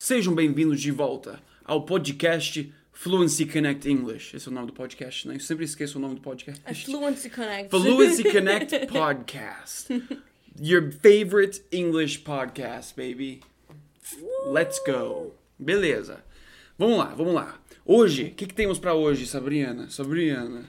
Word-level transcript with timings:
Sejam 0.00 0.32
bem-vindos 0.32 0.80
de 0.80 0.92
volta 0.92 1.42
ao 1.64 1.84
podcast 1.84 2.72
Fluency 2.92 3.44
Connect 3.46 3.90
English. 3.90 4.36
Esse 4.36 4.46
é 4.46 4.50
o 4.50 4.54
nome 4.54 4.68
do 4.68 4.72
podcast, 4.72 5.26
né? 5.26 5.34
Eu 5.34 5.40
sempre 5.40 5.64
esqueço 5.64 5.98
o 5.98 6.00
nome 6.00 6.14
do 6.14 6.20
podcast. 6.20 6.62
A 6.64 6.72
Fluency 6.72 7.28
Connect. 7.28 7.68
Fluency 7.68 8.22
Connect 8.22 8.86
Podcast. 8.94 9.88
Your 10.60 10.92
favorite 10.92 11.64
English 11.72 12.20
podcast, 12.20 12.94
baby. 12.94 13.40
Let's 14.46 14.80
go. 14.86 15.34
Beleza. 15.58 16.24
Vamos 16.78 16.98
lá, 16.98 17.06
vamos 17.16 17.34
lá. 17.34 17.60
Hoje, 17.84 18.26
o 18.28 18.34
que, 18.36 18.46
que 18.46 18.54
temos 18.54 18.78
pra 18.78 18.94
hoje, 18.94 19.26
Sabriana? 19.26 19.90
Sabriana. 19.90 20.64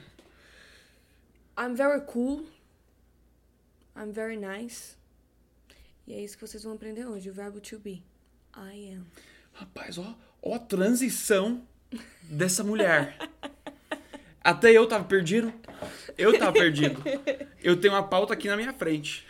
I'm 1.56 1.76
very 1.76 2.00
cool. 2.00 2.46
I'm 3.96 4.10
very 4.10 4.36
nice. 4.36 4.96
E 6.04 6.14
é 6.14 6.20
isso 6.20 6.36
que 6.36 6.44
vocês 6.44 6.64
vão 6.64 6.72
aprender 6.72 7.06
hoje, 7.06 7.30
o 7.30 7.32
verbo 7.32 7.60
to 7.60 7.78
be. 7.78 8.02
I 8.56 8.94
am. 8.94 9.06
Rapaz, 9.52 9.98
ó, 9.98 10.14
ó 10.42 10.54
a 10.54 10.58
transição 10.58 11.62
dessa 12.22 12.64
mulher. 12.64 13.16
Até 14.42 14.72
eu 14.72 14.86
tava 14.86 15.04
perdido. 15.04 15.52
Eu 16.16 16.38
tava 16.38 16.52
perdido. 16.52 17.02
Eu 17.62 17.76
tenho 17.78 17.94
uma 17.94 18.02
pauta 18.02 18.32
aqui 18.32 18.48
na 18.48 18.56
minha 18.56 18.72
frente. 18.72 19.26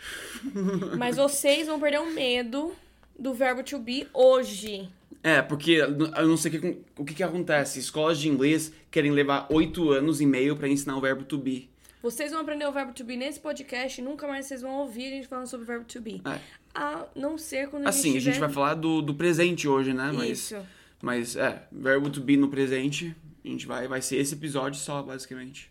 Mas 0.97 1.17
vocês 1.17 1.67
vão 1.67 1.79
perder 1.79 1.99
o 1.99 2.13
medo 2.13 2.73
do 3.17 3.33
verbo 3.33 3.63
to 3.63 3.77
be 3.77 4.07
hoje. 4.13 4.89
É, 5.23 5.41
porque 5.41 5.71
eu 5.71 6.27
não 6.27 6.37
sei 6.37 6.51
o 6.51 6.61
que, 6.61 6.77
o 6.97 7.05
que, 7.05 7.13
que 7.13 7.23
acontece. 7.23 7.79
Escolas 7.79 8.17
de 8.19 8.27
inglês 8.27 8.71
querem 8.89 9.11
levar 9.11 9.47
oito 9.51 9.91
anos 9.91 10.19
e 10.21 10.25
meio 10.25 10.55
pra 10.55 10.67
ensinar 10.67 10.97
o 10.97 11.01
verbo 11.01 11.23
to 11.23 11.37
be. 11.37 11.69
Vocês 12.01 12.31
vão 12.31 12.41
aprender 12.41 12.65
o 12.67 12.71
verbo 12.71 12.93
to 12.93 13.03
be 13.03 13.15
nesse 13.15 13.39
podcast 13.39 14.01
e 14.01 14.03
nunca 14.03 14.27
mais 14.27 14.45
vocês 14.47 14.61
vão 14.61 14.71
ouvir 14.79 15.07
a 15.07 15.09
gente 15.09 15.27
falando 15.27 15.47
sobre 15.47 15.63
o 15.65 15.67
verbo 15.67 15.85
to 15.85 16.01
be. 16.01 16.21
É. 16.25 16.39
A 16.73 17.05
não 17.15 17.37
ser 17.37 17.69
quando 17.69 17.85
a 17.85 17.89
Assim, 17.89 18.13
gente 18.13 18.17
a 18.17 18.31
gente 18.31 18.39
vai 18.39 18.49
falar 18.49 18.73
do, 18.73 19.01
do 19.01 19.13
presente 19.13 19.67
hoje, 19.67 19.93
né? 19.93 20.11
Mas, 20.11 20.29
Isso. 20.29 20.57
mas 21.01 21.35
é, 21.35 21.67
verbo 21.71 22.09
to 22.09 22.21
be 22.21 22.37
no 22.37 22.47
presente, 22.47 23.15
a 23.43 23.47
gente 23.47 23.67
vai, 23.67 23.87
vai 23.87 24.01
ser 24.01 24.17
esse 24.17 24.33
episódio 24.33 24.79
só, 24.79 25.03
basicamente. 25.03 25.69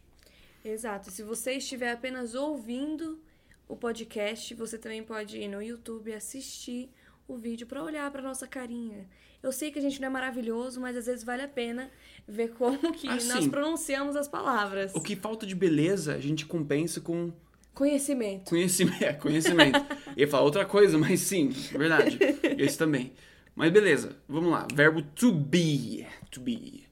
Exato. 0.64 1.10
Se 1.10 1.22
você 1.22 1.54
estiver 1.54 1.92
apenas 1.92 2.34
ouvindo 2.34 3.18
o 3.66 3.74
podcast, 3.74 4.54
você 4.54 4.76
também 4.76 5.02
pode 5.02 5.38
ir 5.38 5.48
no 5.48 5.62
YouTube 5.62 6.10
e 6.10 6.14
assistir 6.14 6.90
o 7.32 7.36
vídeo 7.36 7.66
pra 7.66 7.82
olhar 7.82 8.10
pra 8.10 8.20
nossa 8.20 8.46
carinha. 8.46 9.08
Eu 9.42 9.52
sei 9.52 9.70
que 9.70 9.78
a 9.78 9.82
gente 9.82 10.00
não 10.00 10.08
é 10.08 10.10
maravilhoso, 10.10 10.80
mas 10.80 10.96
às 10.96 11.06
vezes 11.06 11.24
vale 11.24 11.42
a 11.42 11.48
pena 11.48 11.90
ver 12.26 12.48
como 12.50 12.92
que 12.92 13.08
Assim, 13.08 13.28
nós 13.28 13.46
pronunciamos 13.46 14.16
as 14.16 14.28
palavras. 14.28 14.94
O 14.94 15.00
que 15.00 15.16
falta 15.16 15.46
de 15.46 15.54
beleza, 15.54 16.14
a 16.14 16.20
gente 16.20 16.44
compensa 16.44 17.00
com 17.00 17.32
Conhecimento. 17.72 18.50
conhecimento. 18.50 19.00
É, 19.04 19.12
conhecimento. 19.12 19.78
Eu 20.08 20.12
ia 20.18 20.28
falar 20.28 20.42
outra 20.42 20.64
coisa, 20.66 20.98
mas 20.98 21.20
sim, 21.20 21.48
verdade. 21.48 22.18
Esse 22.58 22.76
também. 22.76 23.12
Mas 23.54 23.72
beleza, 23.72 24.16
vamos 24.28 24.50
lá. 24.50 24.66
Verbo 24.74 25.02
to 25.02 25.32
be. 25.32 26.06
To 26.30 26.40
be. 26.40 26.84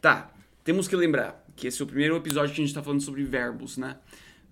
Tá, 0.00 0.30
temos 0.62 0.86
que 0.88 0.96
lembrar 0.96 1.42
que 1.56 1.66
esse 1.68 1.80
é 1.80 1.84
o 1.84 1.86
primeiro 1.86 2.16
episódio 2.16 2.54
que 2.54 2.60
a 2.60 2.64
gente 2.64 2.74
tá 2.74 2.82
falando 2.82 3.00
sobre 3.00 3.22
verbos, 3.24 3.78
né? 3.78 3.96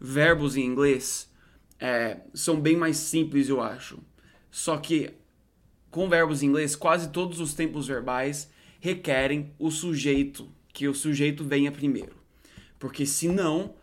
Verbos 0.01 0.57
em 0.57 0.65
inglês 0.65 1.31
é, 1.79 2.21
são 2.33 2.61
bem 2.61 2.77
mais 2.77 2.97
simples, 2.97 3.49
eu 3.49 3.61
acho. 3.61 3.99
Só 4.51 4.77
que 4.79 5.11
com 5.93 6.09
verbos 6.09 6.43
em 6.43 6.47
inglês, 6.47 6.75
quase 6.75 7.11
todos 7.11 7.39
os 7.39 7.55
tempos 7.55 7.87
verbais 7.87 8.51
requerem 8.81 9.53
o 9.61 9.71
sujeito, 9.71 10.49
que 10.73 10.89
o 10.89 10.95
sujeito 10.95 11.45
venha 11.45 11.71
primeiro. 11.71 12.17
Porque 12.81 13.07
senão 13.07 13.75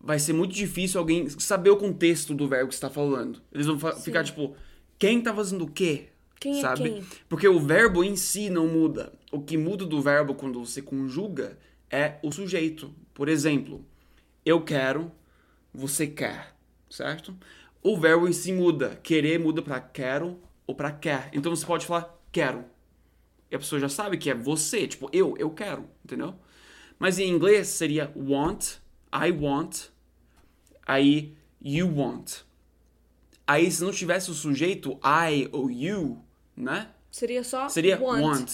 vai 0.00 0.18
ser 0.18 0.32
muito 0.32 0.54
difícil 0.54 0.98
alguém 0.98 1.28
saber 1.28 1.68
o 1.68 1.76
contexto 1.76 2.32
do 2.32 2.48
verbo 2.48 2.68
que 2.68 2.74
está 2.74 2.88
falando. 2.88 3.42
Eles 3.52 3.66
vão 3.66 3.78
fa- 3.78 3.96
ficar 3.96 4.24
tipo, 4.24 4.56
quem 4.98 5.20
tá 5.20 5.34
fazendo 5.34 5.64
o 5.64 5.70
quê? 5.70 6.06
Quem 6.38 6.56
é 6.56 6.60
sabe? 6.62 6.84
quem? 6.88 7.04
Porque 7.28 7.46
o 7.46 7.60
verbo 7.60 8.02
em 8.02 8.16
si 8.16 8.48
não 8.48 8.66
muda. 8.66 9.12
O 9.30 9.42
que 9.42 9.58
muda 9.58 9.84
do 9.84 10.00
verbo 10.00 10.34
quando 10.34 10.64
você 10.64 10.80
conjuga 10.80 11.58
é 11.90 12.14
o 12.22 12.32
sujeito. 12.32 12.94
Por 13.12 13.28
exemplo, 13.28 13.84
eu 14.46 14.62
quero, 14.62 15.12
você 15.74 16.06
quer, 16.06 16.54
certo? 16.88 17.36
O 17.82 17.98
verbo 17.98 18.26
em 18.26 18.32
si 18.32 18.52
muda. 18.52 18.98
Querer 19.02 19.38
muda 19.38 19.60
pra 19.60 19.80
quero 19.80 20.40
ou 20.70 20.74
pra 20.74 20.92
quer. 20.92 21.28
Então 21.32 21.54
você 21.54 21.66
pode 21.66 21.84
falar 21.84 22.16
quero. 22.30 22.64
E 23.50 23.56
a 23.56 23.58
pessoa 23.58 23.80
já 23.80 23.88
sabe 23.88 24.16
que 24.16 24.30
é 24.30 24.34
você, 24.34 24.86
tipo, 24.86 25.10
eu, 25.12 25.36
eu 25.36 25.50
quero, 25.50 25.84
entendeu? 26.04 26.34
Mas 26.96 27.18
em 27.18 27.28
inglês 27.28 27.66
seria 27.66 28.12
want, 28.14 28.76
I 29.12 29.32
want, 29.32 29.86
aí 30.86 31.36
you 31.60 31.92
want. 31.92 32.42
Aí 33.44 33.68
se 33.70 33.82
não 33.82 33.90
tivesse 33.90 34.30
o 34.30 34.34
sujeito 34.34 34.92
I 35.02 35.48
ou 35.50 35.68
you, 35.68 36.24
né? 36.56 36.88
Seria 37.10 37.42
só 37.42 37.68
Seria 37.68 38.00
want. 38.00 38.22
want. 38.22 38.50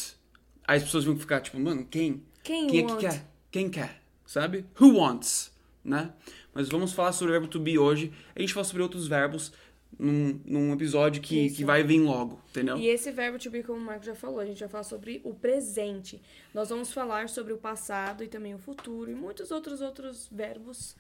Aí 0.67 0.79
as 0.79 0.85
pessoas 0.85 1.05
vão 1.05 1.19
ficar 1.19 1.43
tipo, 1.43 1.61
mano, 1.61 1.85
quem? 1.85 2.23
Quem 2.43 2.67
Quem 2.67 2.81
é 2.81 2.87
que 2.87 2.97
quer? 2.97 3.27
Quem 3.51 3.69
quer? 3.69 4.03
Sabe? 4.25 4.65
Who 4.81 4.97
wants? 4.99 5.53
Né? 5.85 6.11
Mas 6.55 6.71
vamos 6.71 6.95
falar 6.95 7.13
sobre 7.13 7.33
o 7.33 7.39
verbo 7.39 7.49
to 7.49 7.61
be 7.61 7.79
hoje. 7.79 8.11
A 8.35 8.41
gente 8.41 8.55
fala 8.55 8.65
sobre 8.65 8.83
outros 8.83 9.07
verbos 9.07 9.53
num, 9.99 10.41
num 10.45 10.73
episódio 10.73 11.23
que, 11.23 11.47
Isso. 11.47 11.57
que 11.57 11.65
vai 11.65 11.83
vir 11.83 12.01
logo, 12.01 12.41
entendeu? 12.51 12.77
E 12.77 12.87
esse 12.87 13.11
verbo 13.11 13.39
to 13.39 13.51
be, 13.51 13.63
como 13.63 13.79
o 13.79 13.85
Marco 13.85 14.05
já 14.05 14.15
falou, 14.15 14.41
a 14.41 14.47
gente 14.47 14.61
vai 14.61 14.69
falar 14.69 14.85
sobre 14.85 15.21
o 15.25 15.35
presente. 15.35 16.21
Nós 16.53 16.69
vamos 16.69 16.93
falar 16.93 17.29
sobre 17.29 17.53
o 17.53 17.59
passado 17.59 18.23
e 18.23 18.29
também 18.29 18.55
o 18.55 18.59
futuro 18.59 19.11
e 19.11 19.15
muitos 19.15 19.51
outros 19.51 19.81
outros 19.81 20.29
verbos 20.31 20.97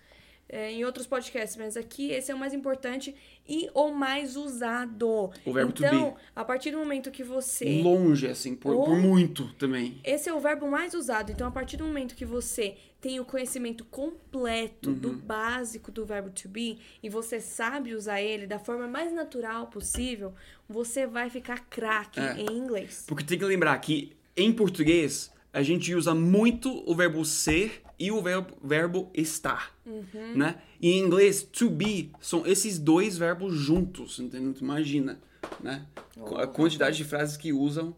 é, 0.49 0.71
em 0.71 0.84
outros 0.84 1.07
podcasts, 1.07 1.57
mas 1.57 1.77
aqui 1.77 2.11
esse 2.11 2.31
é 2.31 2.34
o 2.34 2.39
mais 2.39 2.55
importante 2.55 3.15
e 3.49 3.69
o 3.75 3.91
mais 3.91 4.37
usado. 4.37 5.31
O 5.45 5.53
verbo 5.53 5.73
to 5.73 5.84
então, 5.84 6.11
be. 6.12 6.17
a 6.34 6.45
partir 6.45 6.71
do 6.71 6.79
momento 6.79 7.11
que 7.11 7.25
você 7.25 7.83
Longe, 7.83 8.27
assim, 8.29 8.55
por, 8.55 8.75
Ou- 8.75 8.84
por 8.84 8.97
muito 8.97 9.53
também. 9.55 10.01
esse 10.05 10.29
é 10.29 10.33
o 10.34 10.39
verbo 10.41 10.69
mais 10.69 10.95
usado. 10.95 11.33
Então, 11.33 11.47
a 11.49 11.51
partir 11.51 11.77
do 11.77 11.84
momento 11.84 12.15
que 12.15 12.25
você 12.25 12.77
tem 13.01 13.19
o 13.21 13.25
conhecimento 13.25 13.84
completo 13.84 14.93
do 14.93 15.11
Uhum. 15.11 15.19
básico 15.19 15.91
do 15.93 16.05
verbo 16.05 16.31
to 16.31 16.49
be 16.49 16.78
e 17.03 17.09
você 17.09 17.41
sabe 17.41 17.95
usar 17.95 18.21
ele 18.21 18.47
da 18.47 18.59
forma 18.59 18.87
mais 18.89 19.13
natural 19.13 19.67
possível, 19.69 20.33
você 20.69 21.07
vai 21.07 21.28
ficar 21.31 21.67
craque 21.69 22.19
É. 22.21 22.37
em 22.41 22.57
inglês. 22.57 23.05
Porque 23.07 23.25
tem 23.25 23.39
que 23.39 23.45
lembrar 23.45 23.77
que 23.78 24.13
em 24.37 24.53
português 24.53 25.31
a 25.53 25.63
gente 25.63 25.95
usa 25.95 26.15
muito 26.15 26.83
o 26.91 26.95
verbo 26.95 27.25
ser 27.25 27.83
e 27.99 28.11
o 28.12 28.21
verbo, 28.23 28.55
verbo 28.62 29.11
estar, 29.15 29.73
Uhum. 29.87 30.34
né? 30.34 30.57
E 30.81 30.91
em 30.93 30.99
inglês, 30.99 31.43
to 31.43 31.71
be 31.71 32.11
são 32.21 32.47
esses 32.47 32.79
dois 32.79 33.17
verbos 33.17 33.55
juntos, 33.55 34.19
entendeu? 34.19 34.55
Imagina, 34.61 35.19
né? 35.61 35.87
Oh, 36.19 36.37
a 36.37 36.47
quantidade 36.47 36.97
de 36.97 37.05
frases 37.05 37.37
que 37.37 37.53
usam 37.53 37.95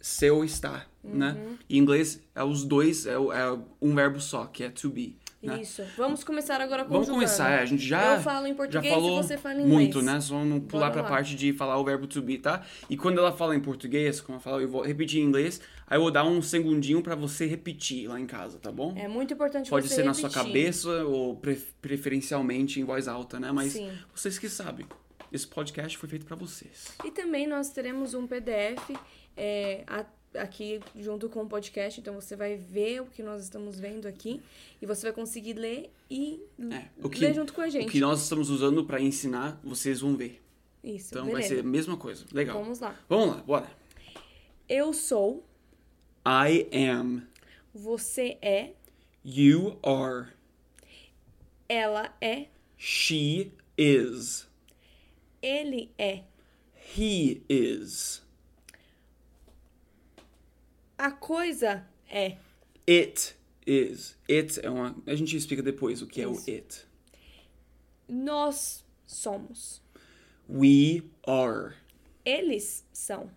ser 0.00 0.30
ou 0.30 0.44
estar, 0.44 0.88
né? 1.02 1.36
Uhum. 1.38 1.56
Em 1.70 1.78
inglês, 1.78 2.20
é 2.34 2.42
os 2.42 2.64
dois, 2.64 3.06
é, 3.06 3.12
é 3.12 3.58
um 3.80 3.94
verbo 3.94 4.20
só, 4.20 4.46
que 4.46 4.64
é 4.64 4.68
to 4.70 4.88
be. 4.90 5.16
Né? 5.42 5.60
Isso. 5.60 5.82
Vamos 5.96 6.22
começar 6.22 6.60
agora 6.60 6.84
com 6.84 6.92
Vamos 6.92 7.08
começar, 7.08 7.50
é, 7.50 7.58
a 7.58 7.64
gente 7.66 7.84
já, 7.84 8.14
Eu 8.14 8.20
falo 8.22 8.46
em 8.46 8.50
já 8.50 8.54
português 8.56 8.94
falou 8.94 9.18
e 9.18 9.22
você 9.24 9.36
fala 9.36 9.54
em 9.56 9.64
inglês. 9.64 9.74
muito, 9.74 10.00
né? 10.00 10.20
Só 10.20 10.44
não 10.44 10.60
pular 10.60 10.92
pra 10.92 11.02
lá. 11.02 11.08
parte 11.08 11.34
de 11.34 11.52
falar 11.52 11.76
o 11.78 11.84
verbo 11.84 12.06
to 12.06 12.22
be, 12.22 12.38
tá? 12.38 12.62
E 12.88 12.96
quando 12.96 13.18
ela 13.18 13.32
fala 13.32 13.56
em 13.56 13.60
português, 13.60 14.20
como 14.20 14.36
ela 14.36 14.40
fala, 14.42 14.62
eu 14.62 14.68
vou 14.68 14.82
repetir 14.82 15.20
em 15.20 15.24
inglês, 15.24 15.60
aí 15.92 15.96
eu 15.98 16.02
vou 16.02 16.10
dar 16.10 16.24
um 16.24 16.40
segundinho 16.40 17.02
pra 17.02 17.14
você 17.14 17.44
repetir 17.46 18.08
lá 18.08 18.18
em 18.18 18.26
casa, 18.26 18.58
tá 18.58 18.72
bom? 18.72 18.94
É 18.96 19.06
muito 19.06 19.34
importante 19.34 19.68
Pode 19.68 19.88
você 19.88 19.96
ser 19.96 20.04
na 20.04 20.14
sua 20.14 20.28
repetir. 20.30 20.46
cabeça 20.46 21.04
ou 21.04 21.36
pre- 21.36 21.60
preferencialmente 21.82 22.80
em 22.80 22.84
voz 22.84 23.06
alta, 23.08 23.38
né? 23.38 23.52
Mas 23.52 23.72
Sim. 23.74 23.90
vocês 24.14 24.38
que 24.38 24.48
sabem. 24.48 24.86
Esse 25.30 25.46
podcast 25.46 25.96
foi 25.98 26.08
feito 26.08 26.24
pra 26.26 26.36
vocês. 26.36 26.88
E 27.04 27.10
também 27.10 27.46
nós 27.46 27.70
teremos 27.70 28.14
um 28.14 28.26
PDF 28.26 28.90
é, 29.36 29.84
aqui 30.34 30.80
junto 30.98 31.28
com 31.28 31.42
o 31.42 31.46
podcast, 31.46 32.00
então 32.00 32.14
você 32.14 32.34
vai 32.36 32.56
ver 32.56 33.00
o 33.02 33.06
que 33.06 33.22
nós 33.22 33.42
estamos 33.42 33.78
vendo 33.78 34.06
aqui 34.08 34.40
e 34.80 34.86
você 34.86 35.02
vai 35.06 35.12
conseguir 35.12 35.54
ler 35.54 35.90
e 36.10 36.42
É, 36.70 36.84
o 37.02 37.08
que, 37.10 37.20
ler 37.20 37.34
junto 37.34 37.52
com 37.52 37.60
a 37.60 37.68
gente. 37.68 37.86
o 37.86 37.90
que 37.90 38.00
nós 38.00 38.22
estamos 38.22 38.48
usando 38.50 38.84
pra 38.84 39.00
ensinar, 39.00 39.60
vocês 39.62 40.00
vão 40.00 40.16
ver. 40.16 40.42
Isso, 40.82 41.08
Então 41.12 41.24
vai 41.24 41.34
beleza. 41.34 41.54
ser 41.54 41.60
a 41.60 41.62
mesma 41.62 41.96
coisa. 41.96 42.24
Legal. 42.32 42.58
Vamos 42.62 42.80
lá. 42.80 42.94
Vamos 43.08 43.28
lá, 43.28 43.42
bora. 43.42 43.66
Eu 44.68 44.92
sou, 44.92 45.46
I 46.24 46.66
am. 46.72 47.26
você 47.74 48.38
é, 48.42 48.74
You 49.24 49.78
are. 49.82 50.32
ela 51.68 52.14
é, 52.20 52.48
She 52.76 53.52
is. 53.76 54.46
ele 55.40 55.90
é. 55.98 56.24
He 56.96 57.42
is. 57.48 58.22
A 60.98 61.10
coisa 61.10 61.86
é. 62.08 62.36
It 62.88 63.34
is. 63.66 64.16
It 64.28 64.60
é 64.64 64.68
uma. 64.70 64.94
A 65.06 65.14
gente 65.14 65.36
explica 65.36 65.62
depois 65.62 66.02
o 66.02 66.06
que 66.06 66.20
é 66.20 66.28
Isso. 66.28 66.50
o 66.50 66.54
it. 66.54 66.86
Nós 68.08 68.84
somos. 69.06 69.80
We 70.48 71.02
are. 71.26 71.76
Eles 72.24 72.84
são. 72.92 73.30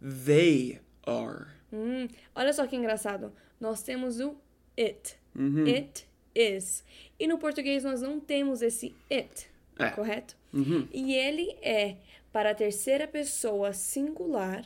They 0.00 0.80
are. 1.06 1.46
Hum, 1.72 2.08
olha 2.34 2.52
só 2.52 2.66
que 2.66 2.76
engraçado. 2.76 3.32
Nós 3.60 3.82
temos 3.82 4.20
o 4.20 4.36
it. 4.78 5.16
Uhum. 5.34 5.64
It 5.66 6.06
is. 6.34 6.84
E 7.18 7.26
no 7.26 7.38
português 7.38 7.84
nós 7.84 8.00
não 8.02 8.18
temos 8.18 8.62
esse 8.62 8.94
it. 9.10 9.48
É. 9.78 9.90
Correto? 9.90 10.36
Uhum. 10.52 10.86
E 10.92 11.14
ele 11.14 11.56
é 11.62 11.96
para 12.32 12.50
a 12.50 12.54
terceira 12.54 13.06
pessoa 13.06 13.72
singular 13.72 14.64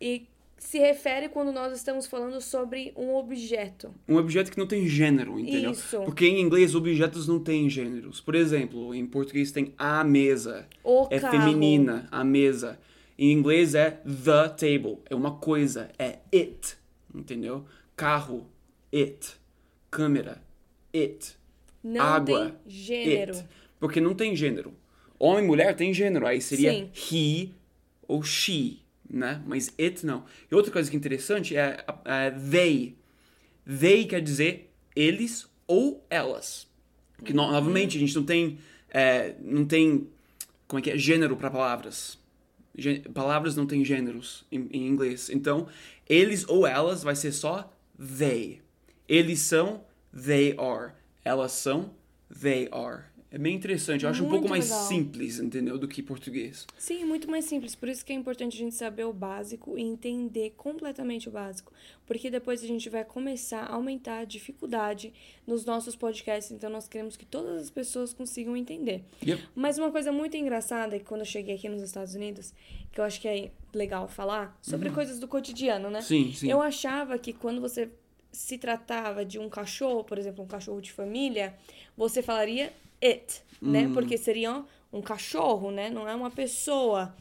e 0.00 0.26
se 0.62 0.78
refere 0.78 1.28
quando 1.28 1.52
nós 1.52 1.76
estamos 1.76 2.06
falando 2.06 2.40
sobre 2.40 2.92
um 2.96 3.14
objeto. 3.16 3.92
Um 4.08 4.16
objeto 4.16 4.50
que 4.50 4.58
não 4.58 4.66
tem 4.66 4.86
gênero, 4.86 5.38
entendeu? 5.38 5.72
Isso. 5.72 6.00
Porque 6.04 6.24
em 6.24 6.40
inglês 6.40 6.74
objetos 6.74 7.26
não 7.26 7.40
têm 7.40 7.68
gêneros. 7.68 8.20
Por 8.20 8.34
exemplo, 8.36 8.94
em 8.94 9.04
português 9.04 9.50
tem 9.50 9.74
a 9.76 10.04
mesa. 10.04 10.68
O 10.84 11.08
é 11.10 11.18
carro. 11.18 11.36
feminina, 11.36 12.06
a 12.12 12.22
mesa. 12.22 12.78
Em 13.18 13.30
inglês 13.32 13.74
é 13.74 13.90
the 13.90 14.48
table, 14.48 14.98
é 15.08 15.14
uma 15.14 15.36
coisa, 15.36 15.90
é 15.98 16.18
it, 16.34 16.76
entendeu? 17.14 17.64
Carro, 17.96 18.46
it. 18.92 19.34
Câmera, 19.90 20.42
it. 20.94 21.36
Não 21.84 22.00
Água, 22.00 22.50
tem 22.64 22.70
gênero. 22.72 23.36
it. 23.36 23.48
Porque 23.78 24.00
não 24.00 24.14
tem 24.14 24.34
gênero. 24.34 24.72
Homem 25.18 25.44
e 25.44 25.46
mulher 25.46 25.74
tem 25.76 25.92
gênero, 25.92 26.26
aí 26.26 26.40
seria 26.40 26.72
Sim. 26.72 26.90
he 27.14 27.50
ou 28.08 28.22
she, 28.22 28.80
né? 29.08 29.42
Mas 29.46 29.72
it 29.78 30.04
não. 30.06 30.24
E 30.50 30.54
outra 30.54 30.72
coisa 30.72 30.90
que 30.90 30.96
é 30.96 30.98
interessante 30.98 31.56
é, 31.56 31.84
é 32.04 32.30
they. 32.30 32.96
They 33.66 34.04
quer 34.06 34.20
dizer 34.20 34.72
eles 34.96 35.46
ou 35.66 36.04
elas. 36.10 36.66
Que 37.24 37.32
no- 37.32 37.52
novamente 37.52 37.96
a 37.96 38.00
gente 38.00 38.14
não 38.16 38.24
tem 38.24 38.58
é, 38.88 39.34
não 39.40 39.64
tem 39.64 40.08
como 40.66 40.80
é 40.80 40.82
que 40.82 40.90
é 40.90 40.98
gênero 40.98 41.36
para 41.36 41.50
palavras. 41.50 42.18
Palavras 43.12 43.54
não 43.54 43.66
têm 43.66 43.84
gêneros 43.84 44.44
em, 44.50 44.68
em 44.70 44.86
inglês. 44.86 45.28
Então, 45.30 45.68
eles 46.08 46.48
ou 46.48 46.66
elas 46.66 47.02
vai 47.02 47.14
ser 47.14 47.32
só 47.32 47.70
they. 48.18 48.60
Eles 49.08 49.40
são 49.40 49.84
they 50.12 50.56
are. 50.58 50.92
Elas 51.24 51.52
são 51.52 51.94
they 52.40 52.68
are. 52.72 53.04
É 53.32 53.38
bem 53.38 53.54
interessante. 53.54 54.04
Eu 54.04 54.10
acho 54.10 54.22
um 54.22 54.28
Muito 54.28 54.40
pouco 54.40 54.50
mais 54.50 54.68
legal. 54.68 54.84
simples, 54.84 55.38
entendeu? 55.38 55.78
Do 55.78 55.88
que 55.88 56.02
português. 56.02 56.66
Sim, 56.76 57.06
muito 57.06 57.30
mais 57.30 57.46
simples. 57.46 57.74
Por 57.74 57.88
isso 57.88 58.04
que 58.04 58.12
é 58.12 58.14
importante 58.14 58.56
a 58.56 58.58
gente 58.58 58.74
saber 58.74 59.04
o 59.04 59.12
básico 59.12 59.78
e 59.78 59.80
entender 59.80 60.52
completamente 60.54 61.30
o 61.30 61.32
básico. 61.32 61.72
Porque 62.06 62.30
depois 62.30 62.62
a 62.62 62.66
gente 62.66 62.90
vai 62.90 63.06
começar 63.06 63.62
a 63.62 63.72
aumentar 63.72 64.18
a 64.18 64.24
dificuldade 64.24 65.14
nos 65.46 65.64
nossos 65.64 65.96
podcasts. 65.96 66.52
Então 66.52 66.68
nós 66.68 66.86
queremos 66.86 67.16
que 67.16 67.24
todas 67.24 67.62
as 67.62 67.70
pessoas 67.70 68.12
consigam 68.12 68.54
entender. 68.54 69.02
Yep. 69.26 69.42
Mas 69.54 69.78
uma 69.78 69.90
coisa 69.90 70.12
muito 70.12 70.36
engraçada 70.36 70.96
é 70.96 70.98
que 70.98 71.06
quando 71.06 71.22
eu 71.22 71.26
cheguei 71.26 71.54
aqui 71.54 71.70
nos 71.70 71.80
Estados 71.80 72.14
Unidos, 72.14 72.52
que 72.92 73.00
eu 73.00 73.04
acho 73.04 73.18
que 73.18 73.26
é 73.26 73.50
legal 73.72 74.08
falar, 74.08 74.58
sobre 74.60 74.90
coisas 74.90 75.18
do 75.18 75.26
cotidiano, 75.26 75.88
né? 75.88 76.00
Uhum. 76.00 76.04
Sim, 76.04 76.32
sim. 76.34 76.50
Eu 76.50 76.60
achava 76.60 77.18
que 77.18 77.32
quando 77.32 77.62
você 77.62 77.88
se 78.30 78.58
tratava 78.58 79.24
de 79.24 79.38
um 79.38 79.48
cachorro, 79.48 80.04
por 80.04 80.18
exemplo, 80.18 80.44
um 80.44 80.46
cachorro 80.46 80.82
de 80.82 80.92
família, 80.92 81.54
você 81.96 82.22
falaria 82.22 82.72
it, 83.02 83.42
né? 83.60 83.88
Hum. 83.88 83.92
Porque 83.92 84.16
seria 84.18 84.64
um 84.92 85.00
cachorro, 85.02 85.70
né? 85.70 85.90
Não 85.90 86.08
é 86.08 86.14
uma 86.14 86.30
pessoa. 86.30 87.14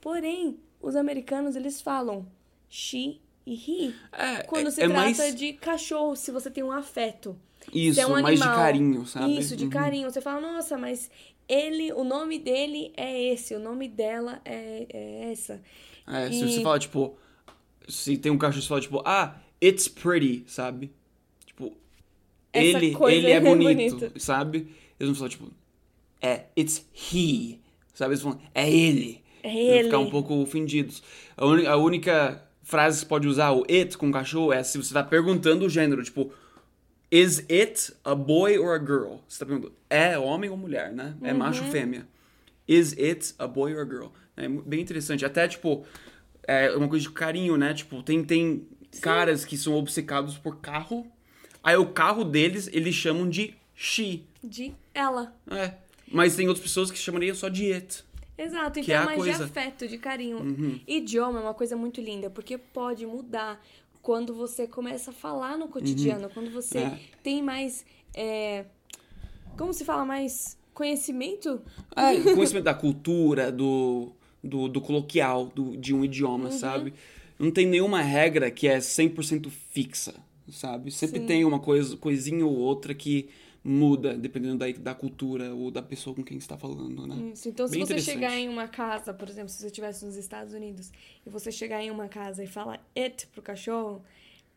Porém, 0.00 0.58
os 0.80 0.96
americanos, 0.96 1.56
eles 1.56 1.80
falam 1.80 2.26
she 2.68 3.20
e 3.46 3.54
he. 3.54 3.94
É, 4.12 4.42
Quando 4.42 4.68
é, 4.68 4.70
se 4.70 4.82
é 4.82 4.88
trata 4.88 5.26
mais 5.26 5.34
de 5.34 5.52
cachorro, 5.54 6.16
se 6.16 6.30
você 6.30 6.50
tem 6.50 6.62
um 6.62 6.72
afeto. 6.72 7.36
isso, 7.72 8.00
é 8.00 8.06
um 8.06 8.16
mais 8.20 8.38
de 8.38 8.44
animal. 8.44 8.56
carinho, 8.56 9.06
sabe? 9.06 9.38
Isso, 9.38 9.56
de 9.56 9.64
Uhum. 9.64 9.70
carinho. 9.70 10.10
Você 10.10 10.20
fala, 10.20 10.40
nossa, 10.40 10.78
mas 10.78 11.10
ele, 11.48 11.92
o 11.92 12.04
nome 12.04 12.38
dele 12.38 12.92
é 12.96 13.20
esse, 13.32 13.54
o 13.54 13.58
nome 13.58 13.88
dela 13.88 14.40
é, 14.44 14.86
é 14.92 15.30
essa. 15.32 15.60
É, 16.06 16.30
se 16.30 16.44
E- 16.44 16.48
você 16.48 16.60
fala, 16.60 16.78
tipo, 16.78 17.16
se 17.88 18.16
tem 18.18 18.30
um 18.32 18.38
cachorro, 18.38 18.62
você 18.62 18.68
fala, 18.68 18.80
tipo, 18.80 19.02
ah, 19.04 19.36
it's 19.62 19.88
pretty, 19.88 20.44
sabe? 20.46 20.92
Tipo, 21.46 21.76
Essa 22.52 22.78
ele, 22.78 22.96
ele 23.06 23.26
é 23.30 23.36
é 23.36 23.40
bonito, 23.40 24.12
sabe? 24.18 24.68
Eles 24.98 25.08
não 25.10 25.14
falam, 25.14 25.28
tipo, 25.28 25.50
é, 26.20 26.46
it's 26.56 26.84
he, 27.12 27.58
sabe? 27.94 28.12
Eles 28.12 28.22
falam, 28.22 28.40
é 28.54 28.70
ele. 28.70 29.22
É 29.42 29.48
Eles 29.48 29.66
vão 29.66 29.74
ele. 29.76 29.84
ficar 29.84 29.98
um 29.98 30.10
pouco 30.10 30.34
ofendidos. 30.34 31.02
A, 31.36 31.46
uni- 31.46 31.66
a 31.66 31.76
única 31.76 32.42
frase 32.62 32.96
que 32.98 33.00
você 33.04 33.08
pode 33.08 33.28
usar, 33.28 33.52
o 33.52 33.64
it 33.70 33.96
com 33.96 34.10
cachorro, 34.10 34.52
é 34.52 34.62
se 34.62 34.76
você 34.78 34.92
tá 34.92 35.02
perguntando 35.02 35.64
o 35.64 35.68
gênero, 35.70 36.02
tipo, 36.02 36.32
is 37.10 37.38
it 37.50 37.92
a 38.04 38.14
boy 38.14 38.58
or 38.58 38.74
a 38.74 38.78
girl? 38.78 39.16
Você 39.28 39.38
tá 39.38 39.46
perguntando, 39.46 39.72
é 39.88 40.18
homem 40.18 40.50
ou 40.50 40.56
mulher, 40.56 40.92
né? 40.92 41.14
É 41.22 41.32
macho 41.32 41.60
Uhum. 41.60 41.66
ou 41.66 41.72
fêmea? 41.72 42.08
Is 42.66 42.92
it 42.98 43.34
a 43.38 43.46
boy 43.46 43.72
or 43.74 43.80
a 43.82 43.84
girl? 43.88 44.06
É 44.36 44.46
bem 44.48 44.80
interessante. 44.80 45.24
Até, 45.24 45.48
tipo, 45.48 45.84
é 46.46 46.70
uma 46.76 46.88
coisa 46.88 47.04
de 47.06 47.10
carinho, 47.12 47.56
né? 47.56 47.72
Tipo, 47.72 48.02
tem, 48.02 48.22
tem 48.24 48.66
caras 49.00 49.44
que 49.44 49.56
são 49.56 49.74
obcecados 49.74 50.36
por 50.36 50.56
carro. 50.60 51.06
Aí 51.62 51.76
o 51.76 51.86
carro 51.86 52.24
deles, 52.24 52.68
eles 52.72 52.94
chamam 52.94 53.28
de 53.28 53.54
she. 53.80 54.24
De 54.42 54.72
ela. 54.92 55.32
É. 55.48 55.74
Mas 56.10 56.34
tem 56.34 56.48
outras 56.48 56.62
pessoas 56.64 56.90
que 56.90 56.98
chamariam 56.98 57.34
só 57.36 57.48
de 57.48 57.72
it. 57.72 58.02
Exato, 58.36 58.78
então 58.80 58.94
é 58.94 58.98
é 59.02 59.04
mais 59.04 59.18
coisa. 59.18 59.38
de 59.38 59.44
afeto, 59.44 59.86
de 59.88 59.98
carinho. 59.98 60.80
Idioma 60.86 61.38
é 61.38 61.42
uma 61.42 61.54
coisa 61.54 61.76
muito 61.76 62.00
linda, 62.00 62.28
porque 62.30 62.56
pode 62.58 63.04
mudar 63.06 63.62
quando 64.02 64.32
você 64.34 64.66
começa 64.66 65.10
a 65.10 65.14
falar 65.14 65.56
no 65.58 65.68
cotidiano, 65.68 66.28
quando 66.30 66.50
você 66.50 66.78
É. 66.78 66.98
tem 67.22 67.42
mais. 67.42 67.84
é, 68.14 68.64
como 69.56 69.72
se 69.72 69.84
fala 69.84 70.04
mais 70.04 70.56
conhecimento? 70.72 71.60
É, 71.96 72.20
conhecimento 72.32 72.64
da 72.64 72.74
cultura, 72.74 73.50
do, 73.52 74.12
do, 74.42 74.68
do 74.68 74.80
coloquial, 74.80 75.46
do, 75.54 75.76
de 75.76 75.92
um 75.94 76.04
idioma, 76.04 76.46
Uhum. 76.46 76.50
sabe? 76.52 76.94
Não 77.38 77.50
tem 77.50 77.66
nenhuma 77.66 78.00
regra 78.02 78.50
que 78.50 78.66
é 78.68 78.78
100% 78.78 79.50
fixa, 79.70 80.14
sabe? 80.50 80.90
Sempre 80.92 81.20
Sim. 81.20 81.26
tem 81.26 81.44
uma 81.44 81.58
coisa, 81.60 81.96
coisinha 81.96 82.46
ou 82.46 82.56
outra 82.56 82.94
que 82.94 83.28
muda, 83.68 84.16
dependendo 84.16 84.56
da, 84.58 84.66
da 84.72 84.94
cultura 84.94 85.54
ou 85.54 85.70
da 85.70 85.82
pessoa 85.82 86.16
com 86.16 86.24
quem 86.24 86.40
você 86.40 86.44
está 86.44 86.56
falando, 86.56 87.06
né? 87.06 87.32
Isso. 87.32 87.48
Então, 87.48 87.66
se 87.66 87.72
Bem 87.72 87.80
você 87.80 87.92
interessante. 87.94 88.14
chegar 88.14 88.36
em 88.36 88.48
uma 88.48 88.66
casa, 88.66 89.12
por 89.12 89.28
exemplo, 89.28 89.50
se 89.50 89.58
você 89.58 89.66
estivesse 89.66 90.04
nos 90.06 90.16
Estados 90.16 90.54
Unidos 90.54 90.90
e 91.26 91.28
você 91.30 91.52
chegar 91.52 91.82
em 91.82 91.90
uma 91.90 92.08
casa 92.08 92.42
e 92.42 92.46
falar 92.46 92.82
it 92.96 93.26
pro 93.28 93.42
cachorro, 93.42 94.02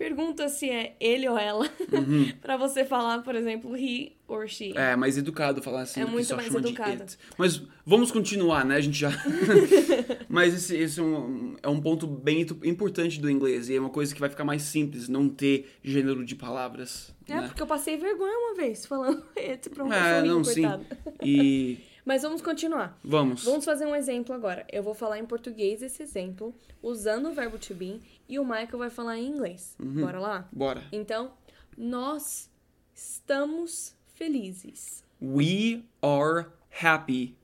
pergunta 0.01 0.49
se 0.49 0.67
é 0.67 0.95
ele 0.99 1.29
ou 1.29 1.37
ela, 1.37 1.69
pra 2.41 2.57
você 2.57 2.83
falar, 2.83 3.21
por 3.21 3.35
exemplo, 3.35 3.77
he 3.77 4.13
or 4.27 4.47
she. 4.47 4.71
Uhum. 4.71 4.79
É, 4.79 4.95
mais 4.95 5.15
educado 5.15 5.61
falar 5.61 5.81
assim, 5.81 6.01
É 6.01 6.05
muito 6.05 6.35
mais 6.35 6.53
educado. 6.55 7.05
Mas 7.37 7.61
vamos 7.85 8.11
continuar, 8.11 8.65
né? 8.65 8.77
A 8.77 8.81
gente 8.81 8.97
já... 8.97 9.11
Mas 10.27 10.55
esse, 10.55 10.75
esse 10.75 10.99
é, 10.99 11.03
um, 11.03 11.55
é 11.61 11.69
um 11.69 11.79
ponto 11.79 12.07
bem 12.07 12.41
importante 12.63 13.19
do 13.21 13.29
inglês. 13.29 13.69
E 13.69 13.75
é 13.75 13.79
uma 13.79 13.91
coisa 13.91 14.11
que 14.13 14.19
vai 14.19 14.29
ficar 14.29 14.43
mais 14.43 14.63
simples, 14.63 15.07
não 15.07 15.29
ter 15.29 15.71
gênero 15.83 16.25
de 16.25 16.35
palavras, 16.35 17.13
É, 17.27 17.35
né? 17.35 17.47
porque 17.47 17.61
eu 17.61 17.67
passei 17.67 17.95
vergonha 17.97 18.35
uma 18.37 18.55
vez 18.55 18.85
falando 18.87 19.23
it 19.37 19.69
pra 19.69 19.83
um 19.83 19.93
É, 19.93 20.23
não, 20.23 20.43
sim. 20.43 20.63
coitado. 20.63 20.85
E 21.23 21.77
Mas 22.03 22.23
vamos 22.23 22.41
continuar. 22.41 22.97
vamos. 23.03 23.43
Vamos 23.43 23.65
fazer 23.65 23.85
um 23.85 23.95
exemplo 23.95 24.33
agora. 24.33 24.65
Eu 24.71 24.81
vou 24.81 24.95
falar 24.95 25.19
em 25.19 25.25
português 25.25 25.83
esse 25.83 26.01
exemplo, 26.01 26.55
usando 26.81 27.29
o 27.29 27.33
verbo 27.33 27.59
to 27.59 27.75
be, 27.75 27.99
e 28.31 28.39
o 28.39 28.45
Michael 28.45 28.77
vai 28.77 28.89
falar 28.89 29.17
em 29.17 29.27
inglês. 29.27 29.75
Uhum. 29.77 30.05
Bora 30.05 30.17
lá? 30.17 30.47
Bora. 30.53 30.85
Então, 30.89 31.33
nós 31.77 32.49
estamos 32.95 33.93
felizes. 34.15 35.03
We 35.21 35.83
are 36.01 36.45
happy. 36.81 37.35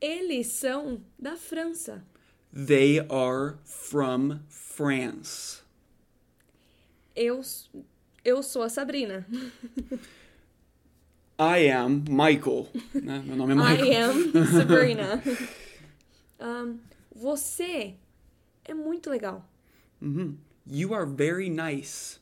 Eles 0.00 0.46
são 0.46 1.02
da 1.18 1.34
França. 1.36 2.04
They 2.54 3.00
are 3.00 3.56
from 3.64 4.38
France. 4.48 5.62
Eu, 7.16 7.40
eu 8.24 8.44
sou 8.44 8.62
a 8.62 8.68
Sabrina. 8.68 9.26
I 11.40 11.70
am 11.72 12.04
Michael. 12.08 12.68
né? 12.94 13.20
Meu 13.26 13.34
nome 13.34 13.52
é 13.52 13.56
Michael. 13.56 13.82
I 13.82 13.96
am 13.96 14.46
Sabrina. 14.46 15.20
Um, 16.42 16.78
você 17.14 17.96
é 18.64 18.74
muito 18.74 19.10
legal. 19.10 19.48
Uhum. 20.00 20.36
You 20.66 20.94
are 20.94 21.08
very 21.10 21.50
nice. 21.50 22.18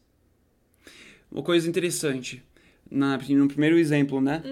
Uma 1.31 1.43
coisa 1.43 1.69
interessante. 1.69 2.43
Na, 2.91 3.19
no 3.19 3.49
primeiro 3.49 3.79
exemplo, 3.79 4.21
né? 4.21 4.43